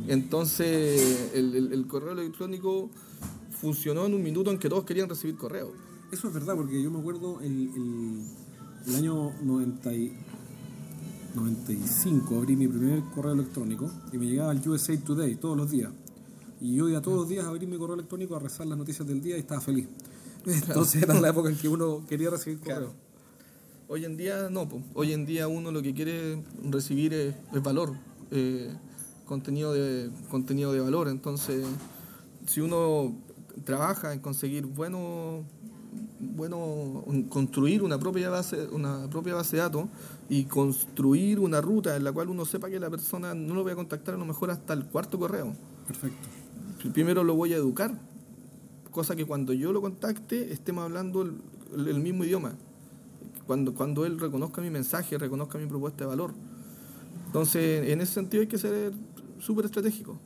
Entonces, 0.08 1.32
el, 1.34 1.56
el- 1.56 1.74
el 1.74 1.88
correo 1.88 2.12
electrónico 2.14 2.90
funcionó 3.60 4.06
en 4.06 4.14
un 4.14 4.24
minuto 4.24 4.52
en 4.52 4.60
que 4.60 4.70
todos 4.70 4.86
querían 4.86 5.10
recibir 5.10 5.36
correo. 5.36 5.74
Eso 6.12 6.28
es 6.28 6.34
verdad, 6.34 6.56
porque 6.56 6.82
yo 6.82 6.92
me 6.92 7.00
acuerdo 7.00 7.42
el, 7.42 7.70
el, 7.76 8.22
el 8.88 8.96
año 8.96 9.32
90 9.44 9.94
y- 9.94 10.14
95 11.36 12.38
abrí 12.38 12.56
mi 12.56 12.68
primer 12.68 13.02
correo 13.14 13.34
electrónico 13.34 13.92
y 14.14 14.18
me 14.18 14.26
llegaba 14.26 14.54
el 14.54 14.68
USA 14.70 14.98
Today 14.98 15.36
todos 15.36 15.58
los 15.58 15.70
días. 15.70 15.92
Y 16.62 16.76
yo 16.76 16.88
iba 16.88 17.02
todos 17.02 17.18
los 17.18 17.28
días 17.28 17.44
a 17.46 17.50
abrir 17.50 17.68
mi 17.68 17.78
correo 17.78 17.96
electrónico 17.96 18.36
a 18.36 18.40
rezar 18.40 18.66
las 18.68 18.78
noticias 18.78 19.06
del 19.08 19.22
día 19.22 19.36
y 19.36 19.42
estaba 19.42 19.60
feliz. 19.60 19.88
Entonces 20.68 21.02
era 21.02 21.20
la 21.20 21.30
época 21.30 21.50
en 21.50 21.58
que 21.58 21.68
uno 21.68 22.06
quería 22.08 22.30
recibir 22.30 22.60
correo. 22.60 22.78
Claro. 22.78 22.94
Hoy 23.88 24.06
en 24.06 24.18
día 24.18 24.50
no, 24.50 24.68
po. 24.68 24.82
hoy 24.94 25.14
en 25.14 25.26
día 25.26 25.48
uno 25.48 25.72
lo 25.72 25.82
que 25.82 25.94
quiere 25.94 26.44
recibir 26.64 27.14
es, 27.14 27.36
es 27.54 27.64
valor, 27.64 27.94
eh, 28.32 28.74
contenido, 29.26 29.74
de, 29.74 30.10
contenido 30.30 30.72
de 30.72 30.80
valor. 30.80 31.08
Entonces, 31.08 31.66
si 32.48 32.62
uno 32.62 33.16
trabaja 33.64 34.14
en 34.14 34.20
conseguir 34.20 34.66
bueno, 34.66 35.44
bueno 36.20 37.06
construir 37.30 37.84
una 37.84 38.00
propia 38.00 38.30
base, 38.30 38.68
una 38.72 39.10
propia 39.10 39.36
base 39.36 39.58
de 39.58 39.62
datos 39.62 39.86
y 40.30 40.46
construir 40.46 41.40
una 41.40 41.62
ruta 41.62 41.96
en 41.96 42.04
la 42.04 42.12
cual 42.12 42.30
uno 42.30 42.46
sepa 42.46 42.70
que 42.70 42.80
la 42.80 42.90
persona 42.90 43.34
no 43.34 43.54
lo 43.54 43.64
voy 43.64 43.74
a 43.74 43.76
contactar 43.76 44.16
a 44.16 44.18
lo 44.18 44.26
mejor 44.26 44.52
hasta 44.52 44.74
el 44.74 44.86
cuarto 44.86 45.20
correo. 45.20 45.54
Perfecto. 45.88 46.28
Primero 46.92 47.24
lo 47.24 47.36
voy 47.36 47.54
a 47.54 47.58
educar, 47.58 48.00
cosa 48.96 49.14
que 49.14 49.26
cuando 49.26 49.52
yo 49.52 49.74
lo 49.74 49.82
contacte 49.82 50.54
estemos 50.54 50.86
hablando 50.86 51.22
el, 51.22 52.00
mismo 52.00 52.24
idioma. 52.24 52.54
Cuando, 53.46 53.76
cuando 53.76 54.06
él 54.06 54.18
reconozca 54.18 54.62
mi 54.62 54.70
mensaje, 54.70 55.18
reconozca 55.18 55.58
mi 55.58 55.66
propuesta 55.68 56.06
de 56.06 56.08
valor. 56.08 56.34
Entonces, 57.26 57.90
en 57.90 58.00
ese 58.00 58.14
sentido 58.14 58.40
hay 58.42 58.48
que 58.48 58.58
ser 58.58 58.94
súper 59.38 59.66
estratégico. 59.66 60.18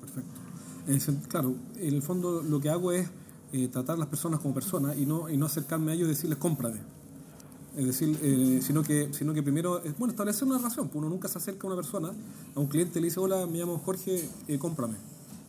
Perfecto. 0.00 1.28
Claro, 1.28 1.56
en 1.76 1.94
el 1.94 2.02
fondo 2.02 2.40
lo 2.40 2.60
que 2.60 2.70
hago 2.70 2.92
es 2.92 3.08
eh, 3.52 3.66
tratar 3.66 3.96
a 3.96 3.98
las 3.98 4.08
personas 4.08 4.38
como 4.38 4.54
personas 4.54 4.96
y 4.96 5.04
no, 5.04 5.28
y 5.28 5.36
no 5.36 5.46
acercarme 5.46 5.90
a 5.90 5.94
ellos 5.94 6.06
y 6.06 6.10
decirles 6.10 6.38
cómprame. 6.38 6.78
Es 7.76 7.84
decir, 7.84 8.16
eh, 8.22 8.60
sino, 8.62 8.84
que, 8.84 9.12
sino 9.12 9.34
que 9.34 9.42
primero, 9.42 9.82
es 9.82 9.98
bueno, 9.98 10.12
establecer 10.12 10.44
una 10.46 10.58
relación. 10.58 10.86
pues 10.86 10.98
Uno 11.00 11.08
nunca 11.08 11.26
se 11.26 11.38
acerca 11.38 11.66
a 11.66 11.72
una 11.72 11.76
persona, 11.76 12.12
a 12.54 12.60
un 12.60 12.68
cliente 12.68 13.00
le 13.00 13.06
dice, 13.06 13.18
hola, 13.18 13.44
me 13.48 13.58
llamo 13.58 13.76
Jorge, 13.78 14.28
eh, 14.46 14.58
cómprame. 14.58 14.94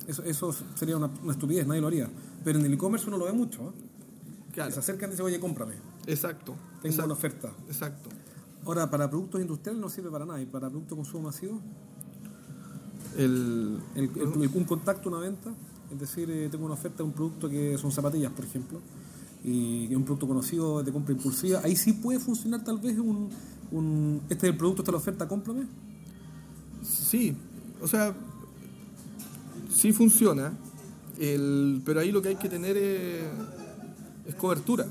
Eso, 0.07 0.23
eso 0.23 0.53
sería 0.75 0.97
una, 0.97 1.09
una 1.23 1.31
estupidez, 1.33 1.65
nadie 1.67 1.81
lo 1.81 1.87
haría. 1.87 2.09
Pero 2.43 2.59
en 2.59 2.65
el 2.65 2.73
e-commerce 2.73 3.07
uno 3.07 3.17
lo 3.17 3.25
ve 3.25 3.33
mucho. 3.33 3.69
¿eh? 3.69 3.71
Claro. 4.51 4.71
Se 4.71 4.79
acercan 4.79 5.09
y 5.09 5.11
dicen, 5.11 5.25
oye, 5.25 5.39
cómprame. 5.39 5.75
Exacto. 6.07 6.53
Tengo 6.81 6.87
exacto, 6.87 7.05
una 7.05 7.13
oferta. 7.13 7.51
Exacto. 7.67 8.09
Ahora, 8.65 8.89
para 8.89 9.09
productos 9.09 9.41
industriales 9.41 9.81
no 9.81 9.89
sirve 9.89 10.09
para 10.09 10.25
nada. 10.25 10.41
Y 10.41 10.45
para 10.45 10.69
productos 10.69 10.97
de 10.97 11.03
consumo 11.03 11.23
masivo, 11.29 11.59
El, 13.17 13.79
El- 13.95 14.09
el- 14.15 14.49
un 14.55 14.63
contacto, 14.63 15.07
una 15.09 15.19
venta, 15.19 15.53
es 15.91 15.99
decir, 15.99 16.29
eh, 16.31 16.49
tengo 16.49 16.65
una 16.65 16.73
oferta 16.73 16.97
de 16.97 17.03
un 17.03 17.11
producto 17.11 17.47
que 17.47 17.77
son 17.77 17.91
zapatillas, 17.91 18.31
por 18.31 18.43
ejemplo, 18.45 18.79
y 19.43 19.85
es 19.91 19.95
un 19.95 20.03
producto 20.03 20.27
conocido 20.27 20.81
de 20.81 20.91
compra 20.91 21.13
impulsiva, 21.13 21.61
ahí 21.63 21.75
sí 21.75 21.93
puede 21.93 22.19
funcionar 22.19 22.63
tal 22.63 22.79
vez 22.79 22.97
un, 22.97 23.29
un 23.71 24.21
este 24.29 24.47
es 24.47 24.53
el 24.53 24.57
producto, 24.57 24.81
esta 24.81 24.89
es 24.91 24.93
la 24.93 24.97
oferta, 24.97 25.27
cómprame. 25.27 25.67
Sí, 26.81 27.35
o 27.81 27.87
sea, 27.87 28.15
sí 29.73 29.91
funciona, 29.93 30.53
el, 31.19 31.81
pero 31.85 31.99
ahí 31.99 32.11
lo 32.11 32.21
que 32.21 32.29
hay 32.29 32.35
que 32.35 32.49
tener 32.49 32.77
es, 32.77 34.35
cobertura, 34.37 34.85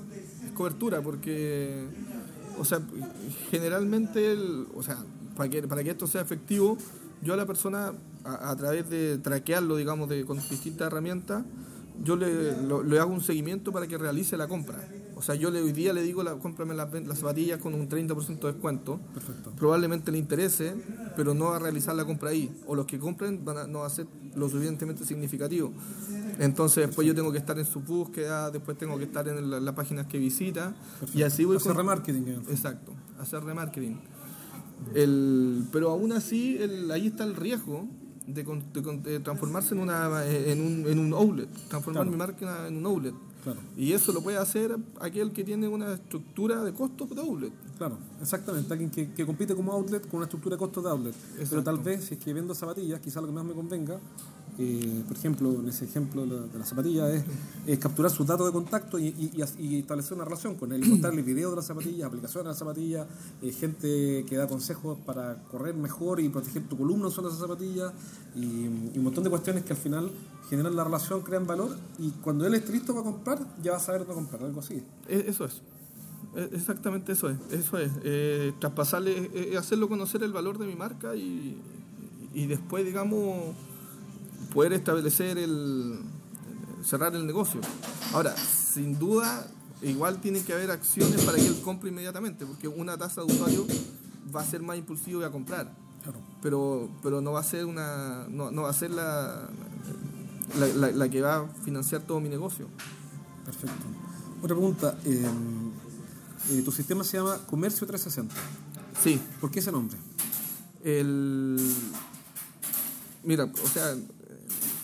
es 0.45 0.53
cobertura, 0.53 1.01
porque, 1.01 1.87
o 2.59 2.65
sea, 2.65 2.81
generalmente, 3.51 4.37
o 4.75 4.83
sea, 4.83 4.99
para 5.37 5.49
que, 5.49 5.63
para 5.63 5.83
que 5.83 5.91
esto 5.91 6.07
sea 6.07 6.21
efectivo, 6.21 6.77
yo 7.23 7.35
a 7.35 7.37
la 7.37 7.47
persona, 7.47 7.93
a, 8.25 8.57
través 8.57 8.91
de 8.91 9.19
traquearlo, 9.19 9.77
digamos, 9.77 10.09
de, 10.09 10.25
con 10.25 10.37
distintas 10.37 10.89
herramientas, 10.89 11.45
yo 12.03 12.17
le 12.17 12.99
hago 12.99 13.13
un 13.13 13.21
seguimiento 13.21 13.71
para 13.71 13.87
que 13.87 13.97
realice 13.97 14.37
la 14.37 14.49
compra. 14.49 14.79
O 15.23 15.25
sea, 15.25 15.37
yo 15.37 15.53
le, 15.53 15.63
hoy 15.63 15.71
día 15.71 15.93
le 15.93 16.03
digo, 16.03 16.25
la, 16.25 16.35
cómprame 16.35 16.75
las, 16.75 16.93
las 17.07 17.21
zapatillas 17.21 17.61
con 17.61 17.75
un 17.75 17.89
30% 17.89 18.41
de 18.41 18.53
descuento. 18.53 18.99
Perfecto. 19.15 19.53
Probablemente 19.57 20.11
le 20.11 20.19
interese, 20.19 20.75
pero 21.15 21.33
no 21.33 21.45
va 21.51 21.57
a 21.57 21.59
realizar 21.61 21.95
la 21.95 22.05
compra 22.05 22.31
ahí. 22.31 22.51
O 22.67 22.75
los 22.75 22.87
que 22.87 22.99
compren 22.99 23.45
van 23.45 23.57
a, 23.59 23.67
no 23.69 23.79
va 23.81 23.87
a 23.87 23.91
ser 23.91 24.09
lo 24.35 24.49
suficientemente 24.49 25.05
significativo. 25.05 25.73
Entonces 26.41 26.89
después 26.89 27.07
yo 27.07 27.15
tengo 27.15 27.31
que 27.31 27.39
estar 27.39 27.57
en 27.57 27.65
su 27.67 27.79
búsqueda, 27.83 28.51
después 28.51 28.77
tengo 28.77 28.99
que 28.99 29.05
estar 29.05 29.29
en 29.29 29.49
la- 29.49 29.61
las 29.61 29.75
páginas 29.77 30.07
que 30.09 30.19
visita. 30.19 30.75
Y 31.15 31.23
así 31.23 31.45
voy 31.45 31.57
Hacer 31.57 31.69
con- 31.71 31.77
remarketing. 31.79 32.29
Exacto, 32.51 32.93
hacer 33.21 33.45
remarketing. 33.45 34.01
El, 34.95 35.65
pero 35.73 35.91
aún 35.91 36.11
así, 36.13 36.57
el, 36.59 36.91
ahí 36.91 37.07
está 37.07 37.23
el 37.23 37.37
riesgo 37.37 37.87
de, 38.27 38.43
de 38.43 38.97
de 39.05 39.21
transformarse 39.21 39.75
en, 39.75 39.81
una, 39.81 40.27
en, 40.27 40.61
un, 40.61 40.87
en 40.89 40.99
un 40.99 41.13
outlet, 41.15 41.49
transformar 41.69 42.03
Claro. 42.03 42.11
mi 42.11 42.17
marca 42.17 42.67
en 42.69 42.77
un 42.79 42.87
outlet. 42.87 43.15
Claro, 43.43 43.59
Y 43.77 43.93
eso 43.93 44.13
lo 44.13 44.23
puede 44.23 44.39
hacer 44.39 44.77
aquel 45.01 45.33
que 45.33 45.43
tiene 45.43 45.67
una 45.67 45.95
estructura 45.95 46.63
de 46.63 46.73
costos 46.73 47.11
de 47.11 47.21
outlet. 47.21 47.53
claro, 47.77 47.99
exactamente. 48.21 48.73
Alguien 48.73 48.91
que, 48.91 49.11
que 49.13 49.27
compite 49.27 49.55
como 49.57 49.73
outlet 49.73 50.03
con 50.07 50.19
una 50.19 50.27
estructura 50.27 50.55
de 50.55 50.61
costos 50.61 50.85
de 50.85 50.91
outlet. 50.91 51.15
Pero 51.51 51.63
tal 51.63 51.79
vez, 51.79 52.05
si 52.05 52.15
es 52.15 52.21
que 52.21 52.33
vendo 52.33 52.55
zapatillas, 52.55 53.01
quizá 53.01 53.21
lo 53.21 53.27
que 53.27 53.33
más 53.33 53.45
me 53.45 53.53
convenga, 53.53 53.99
eh, 54.59 55.03
por 55.09 55.17
ejemplo, 55.17 55.51
en 55.61 55.69
ese 55.69 55.87
ejemplo 55.87 56.27
de 56.27 56.59
la- 56.59 56.65
zapatillas, 56.67 57.25
es, 57.67 57.79
capturar 57.79 58.11
sus 58.11 58.27
datos 58.27 58.47
de 58.47 58.53
contacto 58.53 58.99
y, 58.99 59.31
establecer 59.79 60.15
una 60.15 60.25
relación 60.25 60.57
con 60.57 60.73
él, 60.73 60.85
mostrarle 60.87 61.23
videos 61.23 61.53
de 61.53 61.57
las 61.57 61.67
zapatillas, 61.67 62.07
aplicaciones 62.07 62.45
de 62.45 62.49
las 62.51 62.59
zapatillas, 62.59 63.07
eh, 63.43 63.51
gente 63.53 64.25
que 64.29 64.37
da 64.37 64.47
consejos 64.47 64.99
para 65.07 65.43
correr 65.51 65.75
mejor 65.75 66.21
y 66.21 66.29
proteger 66.29 66.69
tu 66.69 66.77
columna 66.77 67.07
usando 67.09 67.31
esas 67.31 67.41
zapatillas, 67.41 67.93
y, 68.37 68.67
un 68.99 69.03
montón 69.03 69.25
de 69.25 69.31
cuestiones 69.31 69.65
que 69.65 69.73
al 69.73 69.79
final 69.79 70.11
generan 70.51 70.77
la 70.77 70.85
relación, 70.85 71.23
crean 71.23 71.47
valor, 71.47 71.77
y 71.99 72.11
cuando 72.23 72.47
él 72.47 72.55
esté 72.55 72.73
listo 72.73 72.93
para 72.93 73.05
comprar, 73.05 73.39
ya 73.63 73.71
va 73.73 73.79
a 73.79 73.81
saber 73.81 74.01
dónde 74.01 74.15
comprar, 74.15 74.43
algo 74.45 74.61
así. 74.61 74.83
E- 75.09 75.25
Eso 75.29 75.47
es. 75.47 75.63
E- 76.37 76.51
Exactamente 76.53 77.13
eso 77.13 77.31
es. 77.31 77.39
Eso 77.51 77.79
es. 77.79 77.91
Eh, 78.05 78.53
traspasarle, 78.59 79.57
hacerlo 79.59 79.89
conocer 79.89 80.23
el 80.23 80.33
valor 80.33 80.59
de 80.59 80.67
mi 80.67 80.75
marca 80.77 81.17
y, 81.17 81.57
y 82.35 82.47
después, 82.47 82.85
digamos, 82.85 83.55
poder 84.53 84.73
establecer 84.73 85.39
el. 85.39 86.01
cerrar 86.85 87.15
el 87.15 87.27
negocio. 87.27 87.61
Ahora, 88.13 88.35
sin 88.37 88.99
duda, 88.99 89.47
igual 89.83 90.21
tiene 90.21 90.43
que 90.43 90.53
haber 90.53 90.71
acciones 90.71 91.23
para 91.25 91.39
que 91.39 91.47
él 91.47 91.61
compre 91.63 91.91
inmediatamente, 91.91 92.45
porque 92.47 92.69
una 92.69 92.97
tasa 92.99 93.23
de 93.23 93.33
usuario 93.33 93.67
va 94.35 94.41
a 94.43 94.45
ser 94.45 94.63
más 94.63 94.77
impulsivo 94.79 95.21
y 95.21 95.25
a 95.25 95.31
comprar. 95.31 95.73
Claro. 96.03 96.19
Pero, 96.43 96.91
pero 97.03 97.21
no 97.21 97.33
va 97.33 97.41
a 97.41 97.45
ser 97.45 97.65
una. 97.65 98.27
no, 98.29 98.51
no 98.51 98.63
va 98.63 98.71
a 98.71 98.75
ser 98.75 98.91
la, 98.91 99.49
la, 100.59 100.67
la- 100.69 100.91
la 100.91 101.09
que 101.09 101.21
va 101.21 101.37
a 101.37 101.47
financiar 101.65 102.03
todo 102.03 102.21
mi 102.21 102.29
negocio. 102.29 102.67
Perfecto. 103.45 103.87
Otra 104.43 104.57
pregunta. 104.57 104.99
eh, 105.05 105.25
eh, 106.51 106.63
tu 106.63 106.73
sistema 106.73 107.05
se 107.05 107.17
llama 107.19 107.39
Comercio 107.47 107.87
360. 107.87 108.35
Sí. 109.01 109.21
¿Por 109.41 109.51
qué 109.53 109.61
ese 109.61 109.71
nombre? 109.71 109.97
El. 110.83 111.57
Mira, 113.25 113.45
o 113.45 113.69
sea, 113.69 113.95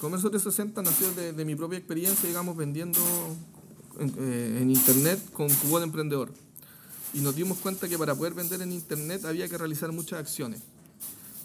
Comercio 0.00 0.30
360 0.30 0.82
nació 0.82 1.10
de, 1.12 1.44
mi 1.44 1.56
propia 1.56 1.76
experiencia, 1.76 2.28
digamos, 2.28 2.56
vendiendo 2.56 3.00
en, 3.98 4.14
eh, 4.16 4.64
internet 4.64 5.18
con 5.32 5.48
Cubón 5.48 5.82
Emprendedor. 5.82 6.32
Y 7.14 7.20
nos 7.20 7.34
dimos 7.34 7.58
cuenta 7.58 7.88
que 7.88 7.98
para 7.98 8.14
poder 8.14 8.34
vender 8.34 8.62
en 8.62 8.70
internet 8.70 9.24
había 9.24 9.48
que 9.48 9.58
realizar 9.58 9.90
muchas 9.90 10.20
acciones. 10.20 10.62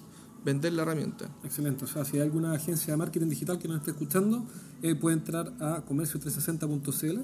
vender 0.44 0.72
la 0.72 0.82
herramienta. 0.82 1.28
Excelente. 1.44 1.84
O 1.84 1.88
sea, 1.88 2.04
si 2.04 2.16
hay 2.16 2.22
alguna 2.22 2.52
agencia 2.52 2.92
de 2.92 2.96
marketing 2.96 3.28
digital 3.28 3.58
que 3.58 3.66
nos 3.66 3.78
esté 3.78 3.90
escuchando, 3.90 4.46
eh, 4.82 4.94
puede 4.94 5.16
entrar 5.16 5.52
a 5.60 5.84
comercio360.cl 5.84 7.20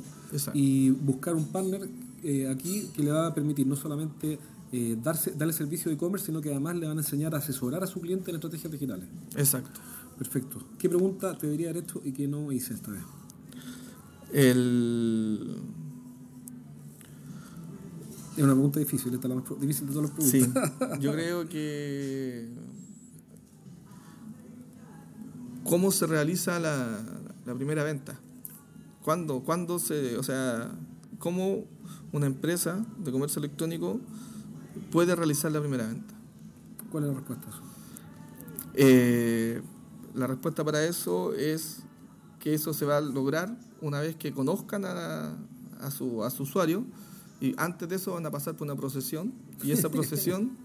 y 0.54 0.90
buscar 0.90 1.34
un 1.36 1.46
partner 1.46 1.88
eh, 2.24 2.48
aquí 2.48 2.90
que 2.94 3.02
le 3.02 3.12
va 3.12 3.28
a 3.28 3.34
permitir 3.34 3.66
no 3.66 3.76
solamente 3.76 4.38
eh, 4.72 4.96
darse, 5.00 5.32
darle 5.32 5.52
servicio 5.52 5.88
de 5.88 5.94
e-commerce, 5.94 6.26
sino 6.26 6.40
que 6.40 6.50
además 6.50 6.76
le 6.76 6.88
van 6.88 6.98
a 6.98 7.02
enseñar 7.02 7.34
a 7.34 7.38
asesorar 7.38 7.84
a 7.84 7.86
su 7.86 8.00
cliente 8.00 8.30
en 8.30 8.36
estrategias 8.36 8.72
digitales. 8.72 9.06
Exacto. 9.36 9.80
Perfecto. 10.18 10.62
¿Qué 10.78 10.88
pregunta 10.88 11.38
te 11.38 11.46
debería 11.46 11.70
haber 11.70 11.84
hecho 11.84 12.02
y 12.04 12.12
qué 12.12 12.26
no 12.26 12.50
hice 12.50 12.74
esta 12.74 12.90
vez? 12.90 13.02
El 14.32 15.62
es 18.36 18.42
una 18.42 18.54
pregunta 18.54 18.80
difícil, 18.80 19.12
esta 19.12 19.28
es 19.28 19.34
la 19.34 19.40
más 19.40 19.60
difícil 19.60 19.86
de 19.86 19.92
todas 19.92 20.10
las 20.10 20.16
preguntas. 20.16 20.72
Sí, 20.78 21.00
yo 21.00 21.12
creo 21.12 21.48
que. 21.48 22.48
¿Cómo 25.64 25.90
se 25.90 26.06
realiza 26.06 26.58
la, 26.58 27.04
primera 27.56 27.84
venta? 27.84 28.18
¿Cuándo, 29.02 29.40
¿Cuándo 29.40 29.78
se.? 29.78 30.16
O 30.16 30.22
sea, 30.22 30.70
¿cómo 31.18 31.64
una 32.12 32.26
empresa 32.26 32.84
de 32.98 33.12
comercio 33.12 33.38
electrónico 33.38 34.00
puede 34.90 35.14
realizar 35.14 35.52
la 35.52 35.60
primera 35.60 35.86
venta? 35.86 36.14
¿Cuál 36.90 37.04
es 37.04 37.10
la 37.10 37.16
respuesta? 37.16 37.46
Eh, 38.74 39.60
la 40.14 40.26
respuesta 40.26 40.64
para 40.64 40.84
eso 40.84 41.34
es 41.34 41.80
que 42.42 42.54
eso 42.54 42.74
se 42.74 42.84
va 42.84 42.96
a 42.96 43.00
lograr 43.00 43.56
una 43.80 44.00
vez 44.00 44.16
que 44.16 44.32
conozcan 44.32 44.84
a, 44.84 45.38
a, 45.80 45.90
su, 45.92 46.24
a 46.24 46.30
su 46.30 46.42
usuario 46.42 46.84
y 47.40 47.54
antes 47.56 47.88
de 47.88 47.96
eso 47.96 48.14
van 48.14 48.26
a 48.26 48.32
pasar 48.32 48.56
por 48.56 48.66
una 48.66 48.74
procesión 48.74 49.32
y 49.62 49.70
esa 49.70 49.88
procesión 49.92 50.58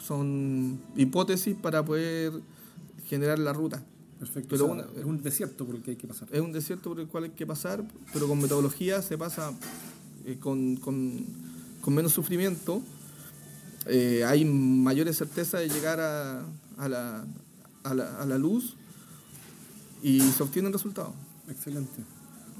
son 0.00 0.80
hipótesis 0.94 1.56
para 1.56 1.84
poder 1.84 2.32
generar 3.06 3.40
la 3.40 3.52
ruta. 3.52 3.82
Perfecto. 4.20 4.48
Pero 4.50 4.86
es 4.96 5.04
un 5.04 5.20
desierto 5.20 5.66
por 5.66 5.74
el 5.74 5.82
que 5.82 5.92
hay 5.92 5.96
que 5.96 6.06
pasar. 6.06 6.28
Es 6.30 6.40
un 6.40 6.52
desierto 6.52 6.90
por 6.90 7.00
el 7.00 7.08
cual 7.08 7.24
hay 7.24 7.30
que 7.30 7.46
pasar, 7.46 7.82
pero 8.12 8.28
con 8.28 8.40
metodología 8.40 9.02
se 9.02 9.18
pasa 9.18 9.52
eh, 10.26 10.36
con, 10.38 10.76
con, 10.76 11.26
con, 11.80 11.94
menos 11.94 12.12
sufrimiento. 12.12 12.82
Eh, 13.86 14.22
hay 14.24 14.44
mayores 14.44 15.16
certezas 15.16 15.62
de 15.62 15.68
llegar 15.70 15.98
a, 15.98 16.44
a, 16.76 16.88
la, 16.88 17.24
a, 17.84 17.94
la, 17.94 18.20
a 18.20 18.26
la 18.26 18.38
luz 18.38 18.76
y 20.02 20.20
se 20.20 20.42
obtienen 20.42 20.72
resultados. 20.72 21.12
Excelente. 21.48 22.04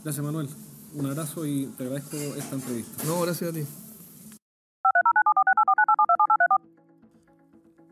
Gracias, 0.02 0.24
Manuel. 0.24 0.48
Un 0.94 1.06
abrazo 1.06 1.46
y 1.46 1.66
te 1.76 1.84
agradezco 1.84 2.16
esta 2.16 2.56
entrevista. 2.56 3.04
No, 3.04 3.20
gracias 3.20 3.50
a 3.50 3.52
ti. 3.52 3.64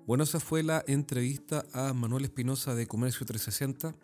Bueno, 0.07 0.25
esa 0.25 0.41
fue 0.41 0.63
la 0.63 0.83
entrevista 0.87 1.67
a 1.75 1.93
Manuel 1.93 2.25
Espinosa 2.25 2.75
de 2.75 2.87
Comercio 2.87 3.27
360. 3.27 3.95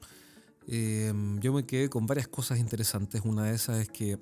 Em, 0.66 1.40
yo 1.40 1.52
me 1.52 1.64
quedé 1.64 1.88
con 1.88 2.06
varias 2.06 2.28
cosas 2.28 2.58
interesantes. 2.58 3.22
Una 3.24 3.44
de 3.44 3.54
esas 3.54 3.78
es 3.78 3.88
que 3.88 4.18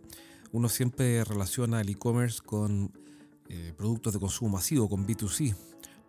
uno 0.52 0.68
siempre 0.68 1.24
relaciona 1.24 1.80
el 1.80 1.88
e-commerce 1.88 2.40
con 2.40 2.92
eh, 3.48 3.74
productos 3.76 4.12
de 4.12 4.20
consumo 4.20 4.52
masivo, 4.52 4.88
con 4.88 5.06
B2C. 5.06 5.56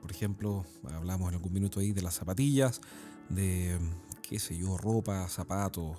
Por 0.04 0.12
ejemplo, 0.12 0.66
hablamos 0.94 1.30
en 1.30 1.36
algún 1.36 1.54
minuto 1.54 1.80
ahí 1.80 1.94
de 1.94 2.02
las 2.02 2.16
zapatillas, 2.16 2.82
de, 3.30 3.80
qué 4.22 4.38
sé 4.38 4.58
yo, 4.58 4.76
ropa, 4.76 5.30
zapatos, 5.30 5.98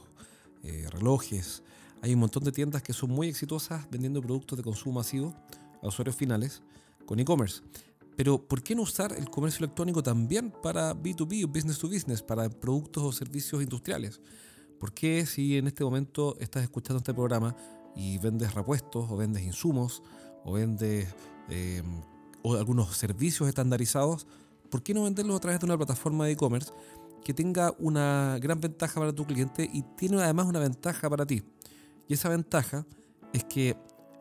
eh, 0.63 0.87
relojes. 0.93 1.63
Hay 2.03 2.13
un 2.13 2.21
montón 2.21 2.45
de 2.45 2.53
tiendas 2.53 2.83
que 2.83 2.93
son 2.93 3.11
muy 3.11 3.29
exitosas 3.29 3.91
vendiendo 3.91 4.21
productos 4.21 4.59
de 4.59 4.63
consumo 4.63 4.97
masivo 4.97 5.35
a 5.83 5.89
usuarios 5.89 6.17
finales 6.17 6.61
con 7.07 7.19
e-commerce. 7.19 7.63
Pero 8.15 8.47
¿por 8.47 8.63
qué 8.63 8.75
no 8.75 8.83
usar 8.83 9.15
el 9.17 9.31
comercio 9.31 9.65
electrónico 9.65 10.03
también 10.03 10.53
para 10.63 10.95
B2B 10.95 11.47
o 11.47 11.49
business 11.49 11.79
to 11.79 11.89
business, 11.89 12.21
para 12.21 12.51
productos 12.51 13.03
o 13.05 13.11
servicios 13.11 13.63
industriales? 13.63 14.21
¿Por 14.79 14.93
qué 14.93 15.25
si 15.25 15.57
en 15.57 15.67
este 15.67 15.83
momento 15.83 16.37
estás 16.41 16.63
escuchando 16.63 16.99
este 16.99 17.15
programa 17.15 17.57
y 17.97 18.19
vendes 18.19 18.53
repuestos 18.53 19.11
o 19.11 19.17
vendes 19.17 19.43
insumos 19.45 20.03
o 20.45 20.53
vendes 20.53 21.09
eh, 21.49 21.83
o 22.45 22.55
algunos 22.55 22.97
servicios 22.97 23.49
estandarizados, 23.49 24.29
¿por 24.71 24.83
qué 24.83 24.95
no 24.95 25.05
venderlos 25.05 25.37
a 25.37 25.41
través 25.41 25.59
de 25.59 25.67
una 25.67 25.77
plataforma 25.77 26.27
de 26.27 26.33
e-commerce 26.33 26.71
que 27.25 27.35
tenga 27.35 27.75
una 27.79 28.39
gran 28.41 28.61
ventaja 28.61 29.01
para 29.01 29.13
tu 29.13 29.27
cliente 29.27 29.69
y 29.73 29.83
tiene 29.97 30.23
además 30.23 30.47
una 30.47 30.61
ventaja 30.61 31.09
para 31.11 31.27
ti. 31.27 31.43
Y 32.07 32.15
esa 32.15 32.29
ventaja 32.29 32.87
es 33.33 33.45
que 33.45 33.77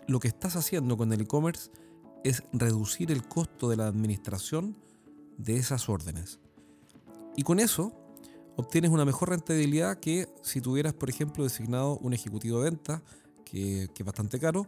lo 0.07 0.19
que 0.19 0.29
estás 0.29 0.55
haciendo 0.55 0.97
con 0.97 1.11
el 1.11 1.21
e-commerce 1.21 1.69
es 2.23 2.41
reducir 2.53 3.11
el 3.11 3.27
costo 3.27 3.69
de 3.69 3.75
la 3.75 3.87
administración 3.87 4.75
de 5.37 5.57
esas 5.57 5.89
órdenes. 5.89 6.39
Y 7.35 7.43
con 7.43 7.59
eso 7.59 7.93
obtienes 8.55 8.91
una 8.91 9.05
mejor 9.05 9.29
rentabilidad 9.29 9.99
que 9.99 10.29
si 10.41 10.61
tuvieras, 10.61 10.93
por 10.93 11.09
ejemplo, 11.09 11.43
designado 11.43 11.97
un 11.97 12.13
ejecutivo 12.13 12.59
de 12.59 12.69
venta, 12.69 13.03
que, 13.43 13.89
que 13.93 14.03
es 14.03 14.05
bastante 14.05 14.39
caro, 14.39 14.67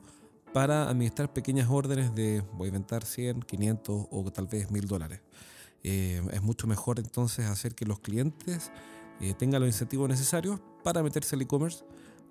para 0.56 0.88
administrar 0.88 1.34
pequeñas 1.34 1.68
órdenes 1.70 2.16
de, 2.16 2.42
voy 2.54 2.68
a 2.68 2.70
inventar 2.70 3.04
100, 3.04 3.42
500 3.42 4.08
o 4.10 4.32
tal 4.32 4.48
vez 4.48 4.72
1000 4.72 4.88
dólares. 4.88 5.20
Eh, 5.84 6.26
es 6.32 6.42
mucho 6.42 6.66
mejor 6.66 6.98
entonces 6.98 7.46
hacer 7.48 7.76
que 7.76 7.86
los 7.86 8.00
clientes 8.00 8.72
eh, 9.20 9.34
tengan 9.34 9.60
los 9.60 9.68
incentivos 9.68 10.08
necesarios 10.08 10.62
para 10.82 11.04
meterse 11.04 11.36
al 11.36 11.42
e-commerce, 11.42 11.84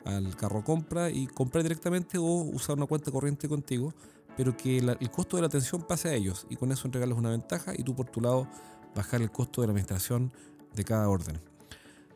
al 0.06 0.34
carro 0.37 0.64
compra 0.64 1.10
y 1.10 1.26
comprar 1.26 1.64
directamente 1.64 2.16
o 2.16 2.24
usar 2.24 2.78
una 2.78 2.87
cuenta 2.87 3.10
corriente 3.10 3.46
contigo, 3.46 3.92
pero 4.38 4.56
que 4.56 4.78
el 4.78 5.10
costo 5.10 5.37
de 5.37 5.42
la 5.42 5.48
atención 5.48 5.82
pase 5.82 6.08
a 6.08 6.14
ellos 6.14 6.46
y 6.48 6.56
con 6.56 6.72
eso 6.72 6.88
entregarles 6.88 7.18
una 7.18 7.28
ventaja 7.28 7.74
y 7.76 7.82
tú 7.82 7.94
por 7.94 8.08
tu 8.08 8.22
lado 8.22 8.48
bajar 8.94 9.20
el 9.20 9.30
costo 9.30 9.60
de 9.60 9.66
la 9.66 9.72
administración 9.72 10.32
de 10.74 10.82
cada 10.82 11.10
orden. 11.10 11.38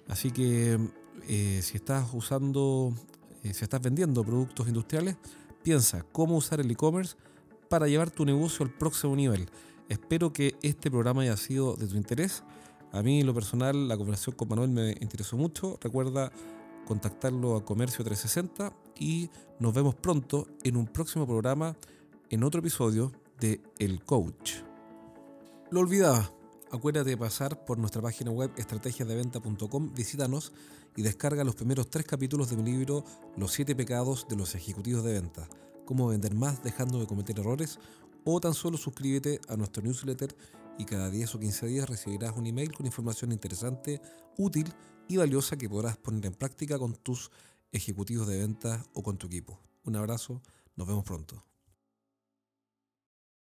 Así 0.08 0.30
que 0.30 0.78
eh, 1.28 1.60
si 1.62 1.76
estás 1.76 2.08
usando, 2.14 2.94
si 3.42 3.62
estás 3.62 3.82
vendiendo 3.82 4.24
productos 4.24 4.68
industriales, 4.68 5.18
piensa 5.62 6.04
cómo 6.12 6.36
usar 6.36 6.60
el 6.60 6.70
e-commerce 6.70 7.16
para 7.68 7.88
llevar 7.88 8.10
tu 8.10 8.24
negocio 8.24 8.64
al 8.64 8.72
próximo 8.72 9.14
nivel 9.14 9.48
Espero 9.88 10.34
que 10.34 10.54
este 10.60 10.90
programa 10.90 11.22
haya 11.22 11.36
sido 11.36 11.74
de 11.74 11.86
tu 11.86 11.96
interés. 11.96 12.44
A 12.92 13.02
mí, 13.02 13.20
en 13.20 13.26
lo 13.26 13.32
personal, 13.32 13.88
la 13.88 13.96
conversación 13.96 14.36
con 14.36 14.48
Manuel 14.48 14.70
me 14.70 14.90
interesó 15.00 15.36
mucho. 15.36 15.78
Recuerda 15.80 16.30
contactarlo 16.86 17.56
a 17.56 17.64
Comercio 17.64 18.04
360 18.04 18.72
y 18.98 19.30
nos 19.58 19.72
vemos 19.72 19.94
pronto 19.94 20.46
en 20.62 20.76
un 20.76 20.86
próximo 20.86 21.26
programa, 21.26 21.74
en 22.28 22.44
otro 22.44 22.60
episodio 22.60 23.12
de 23.40 23.62
El 23.78 24.04
Coach. 24.04 24.56
Lo 25.70 25.80
olvidaba. 25.80 26.37
Acuérdate 26.70 27.08
de 27.08 27.16
pasar 27.16 27.64
por 27.64 27.78
nuestra 27.78 28.02
página 28.02 28.30
web 28.30 28.50
estrategiasdeventa.com, 28.58 29.94
visítanos 29.94 30.52
y 30.96 31.02
descarga 31.02 31.42
los 31.42 31.54
primeros 31.54 31.88
tres 31.88 32.04
capítulos 32.04 32.50
de 32.50 32.56
mi 32.56 32.64
libro 32.64 33.04
Los 33.38 33.52
siete 33.52 33.74
pecados 33.74 34.26
de 34.28 34.36
los 34.36 34.54
ejecutivos 34.54 35.02
de 35.02 35.14
venta, 35.14 35.48
cómo 35.86 36.08
vender 36.08 36.34
más 36.34 36.62
dejando 36.62 37.00
de 37.00 37.06
cometer 37.06 37.38
errores, 37.38 37.78
o 38.24 38.38
tan 38.38 38.52
solo 38.52 38.76
suscríbete 38.76 39.40
a 39.48 39.56
nuestro 39.56 39.82
newsletter 39.82 40.36
y 40.78 40.84
cada 40.84 41.08
10 41.08 41.36
o 41.36 41.40
15 41.40 41.66
días 41.68 41.88
recibirás 41.88 42.36
un 42.36 42.46
email 42.46 42.70
con 42.74 42.84
información 42.84 43.32
interesante, 43.32 44.02
útil 44.36 44.70
y 45.08 45.16
valiosa 45.16 45.56
que 45.56 45.70
podrás 45.70 45.96
poner 45.96 46.26
en 46.26 46.34
práctica 46.34 46.78
con 46.78 46.94
tus 46.96 47.30
ejecutivos 47.72 48.26
de 48.26 48.40
venta 48.40 48.84
o 48.92 49.02
con 49.02 49.16
tu 49.16 49.26
equipo. 49.26 49.58
Un 49.84 49.96
abrazo, 49.96 50.42
nos 50.76 50.86
vemos 50.86 51.04
pronto. 51.04 51.42